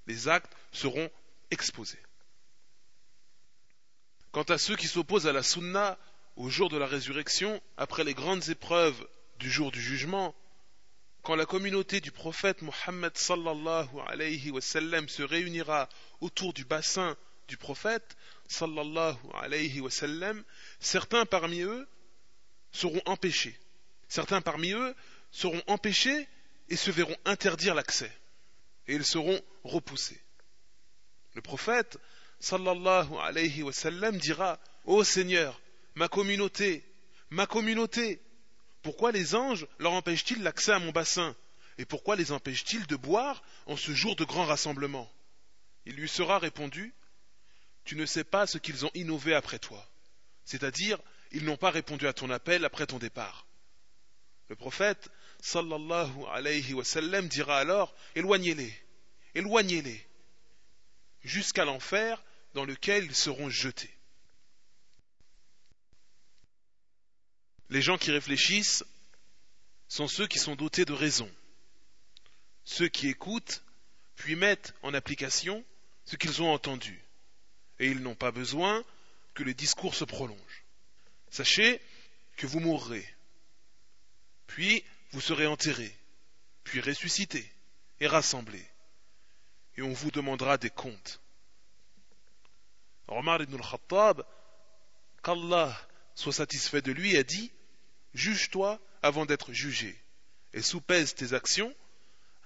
Les 0.08 0.28
actes 0.28 0.52
seront 0.72 1.10
exposés. 1.52 2.02
Quant 4.32 4.44
à 4.44 4.58
ceux 4.58 4.76
qui 4.76 4.88
s'opposent 4.88 5.28
à 5.28 5.34
la 5.34 5.44
sunna 5.44 5.98
au 6.36 6.50
jour 6.50 6.70
de 6.70 6.78
la 6.78 6.88
résurrection, 6.88 7.62
après 7.78 8.04
les 8.04 8.16
grandes 8.16 8.50
épreuves 8.50 9.08
du 9.40 9.52
jour 9.52 9.72
du 9.72 9.80
jugement, 9.80 10.34
quand 11.22 11.36
la 11.36 11.46
communauté 11.46 12.02
du 12.02 12.12
prophète 12.12 12.64
Mohammed 12.64 13.16
sallallahu 13.16 13.90
wa 13.94 14.62
se 14.62 15.22
réunira 15.22 15.88
autour 16.22 16.54
du 16.54 16.66
bassin 16.66 17.16
du 17.48 17.58
prophète 17.58 18.18
sallallahu 18.48 19.18
wa 19.82 19.92
certains 20.80 21.26
parmi 21.28 21.62
eux 21.62 21.88
seront 22.72 23.02
empêchés. 23.06 23.60
Certains 24.08 24.42
parmi 24.42 24.72
eux 24.72 24.96
seront 25.32 25.62
empêchés 25.68 26.28
et 26.70 26.76
se 26.76 26.92
verront 26.92 27.18
interdire 27.26 27.76
l'accès. 27.76 28.12
Et 28.88 28.96
ils 28.96 29.06
seront 29.06 29.40
repoussés. 29.64 30.22
Le 31.34 31.42
prophète, 31.42 31.98
sallallahu 32.40 33.16
alayhi 33.22 33.64
wa 33.64 33.74
sallam, 33.74 34.18
dira 34.18 34.60
Ô 34.86 35.04
Seigneur, 35.04 35.62
ma 35.96 36.08
communauté, 36.08 36.84
ma 37.30 37.46
communauté, 37.46 38.22
pourquoi 38.82 39.12
les 39.12 39.36
anges 39.36 39.68
leur 39.80 39.94
empêchent-ils 39.94 40.42
l'accès 40.42 40.72
à 40.72 40.80
mon 40.80 40.92
bassin 40.92 41.36
Et 41.78 41.86
pourquoi 41.86 42.16
les 42.16 42.32
empêchent-ils 42.32 42.86
de 42.88 42.96
boire 42.96 43.44
en 43.68 43.78
ce 43.78 43.94
jour 43.94 44.16
de 44.16 44.26
grand 44.26 44.46
rassemblement? 44.46 45.12
Il 45.86 45.96
lui 45.96 46.10
sera 46.10 46.40
répondu 46.40 46.94
Tu 47.86 47.96
ne 47.96 48.06
sais 48.06 48.24
pas 48.24 48.48
ce 48.48 48.58
qu'ils 48.58 48.86
ont 48.86 48.92
innové 48.94 49.36
après 49.36 49.60
toi. 49.60 49.88
C'est-à-dire, 50.46 51.00
ils 51.32 51.46
n'ont 51.46 51.58
pas 51.58 51.72
répondu 51.72 52.08
à 52.08 52.14
ton 52.14 52.30
appel 52.30 52.66
après 52.66 52.88
ton 52.88 52.98
départ. 52.98 53.46
Le 54.50 54.56
prophète, 54.56 55.10
sallallahu 55.42 56.26
alayhi 56.32 56.74
wa 56.74 56.86
sallam, 56.86 57.28
dira 57.28 57.60
alors 57.60 57.94
Éloignez-les, 58.16 58.74
éloignez-les, 59.36 60.06
jusqu'à 61.24 61.66
l'enfer 61.66 62.24
dans 62.54 62.66
lequel 62.66 63.06
ils 63.06 63.16
seront 63.16 63.50
jetés. 63.50 63.94
Les 67.70 67.82
gens 67.82 67.98
qui 67.98 68.12
réfléchissent 68.12 68.84
sont 69.88 70.08
ceux 70.08 70.28
qui 70.28 70.40
sont 70.40 70.56
dotés 70.56 70.86
de 70.86 70.94
raison, 70.94 71.30
ceux 72.64 72.88
qui 72.88 73.08
écoutent, 73.08 73.64
puis 74.16 74.36
mettent 74.36 74.74
en 74.84 74.94
application 74.94 75.64
ce 76.06 76.16
qu'ils 76.18 76.42
ont 76.42 76.52
entendu, 76.52 77.02
et 77.80 77.88
ils 77.88 78.02
n'ont 78.02 78.16
pas 78.16 78.32
besoin 78.32 78.84
que 79.34 79.44
le 79.44 79.54
discours 79.54 79.96
se 79.96 80.04
prolonge. 80.04 80.66
Sachez 81.30 81.82
que 82.36 82.46
vous 82.46 82.60
mourrez, 82.60 83.08
puis 84.48 84.84
vous 85.12 85.22
serez 85.22 85.48
enterré, 85.48 85.96
puis 86.64 86.80
ressuscité 86.80 87.50
et 88.00 88.08
rassemblé, 88.08 88.66
et 89.78 89.82
on 89.82 89.94
vous 89.94 90.12
demandera 90.12 90.58
des 90.58 90.70
comptes. 90.70 91.22
Omar 93.08 93.42
ibn 93.42 93.56
al-Khattab, 93.56 94.26
qu'Allah 95.24 95.78
soit 96.16 96.34
satisfait 96.34 96.82
de 96.82 96.92
lui, 96.92 97.18
a 97.18 97.24
dit 97.24 97.52
Juge-toi 98.14 98.80
avant 99.02 99.26
d'être 99.26 99.54
jugé, 99.54 99.98
et 100.54 100.62
soupèse 100.62 101.14
tes 101.16 101.34
actions 101.34 101.74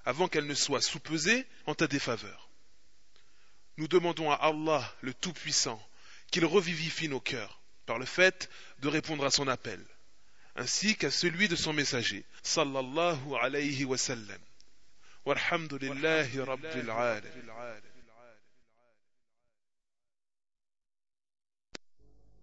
avant 0.05 0.27
qu'elles 0.27 0.47
ne 0.47 0.53
soient 0.53 0.81
soupesées 0.81 1.45
en 1.65 1.75
ta 1.75 1.87
défaveur. 1.87 2.49
Nous 3.77 3.87
demandons 3.87 4.31
à 4.31 4.35
Allah 4.35 4.93
le 5.01 5.13
Tout-Puissant 5.13 5.81
qu'il 6.31 6.45
revivifie 6.45 7.09
nos 7.09 7.19
cœurs 7.19 7.61
par 7.85 7.99
le 7.99 8.05
fait 8.05 8.49
de 8.79 8.87
répondre 8.87 9.25
à 9.25 9.31
son 9.31 9.47
appel 9.47 9.83
ainsi 10.55 10.95
qu'à 10.95 11.11
celui 11.11 11.47
de 11.47 11.55
son 11.55 11.73
messager 11.73 12.23
sallallahu 12.43 13.35
alayhi 13.35 13.85
wa 13.85 13.97
sallam 13.97 14.41
walhamdulillahi 15.25 16.39
rabbil 16.39 16.91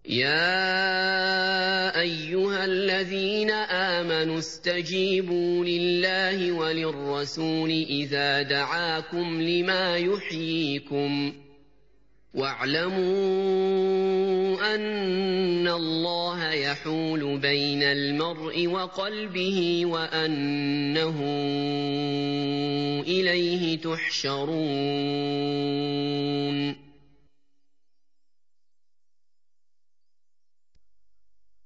يا 0.05 1.99
ايها 1.99 2.65
الذين 2.65 3.51
امنوا 3.51 4.39
استجيبوا 4.39 5.65
لله 5.65 6.51
وللرسول 6.51 7.69
اذا 7.69 8.41
دعاكم 8.41 9.41
لما 9.41 9.97
يحييكم 9.97 11.33
واعلموا 12.33 13.03
أن 14.75 15.67
الله 15.67 16.51
يحول 16.53 17.37
بين 17.37 17.83
المرء 17.83 18.67
وقلبه 18.67 19.85
وأنه 19.85 21.19
إليه 23.07 23.77
تحشرون. 23.81 24.53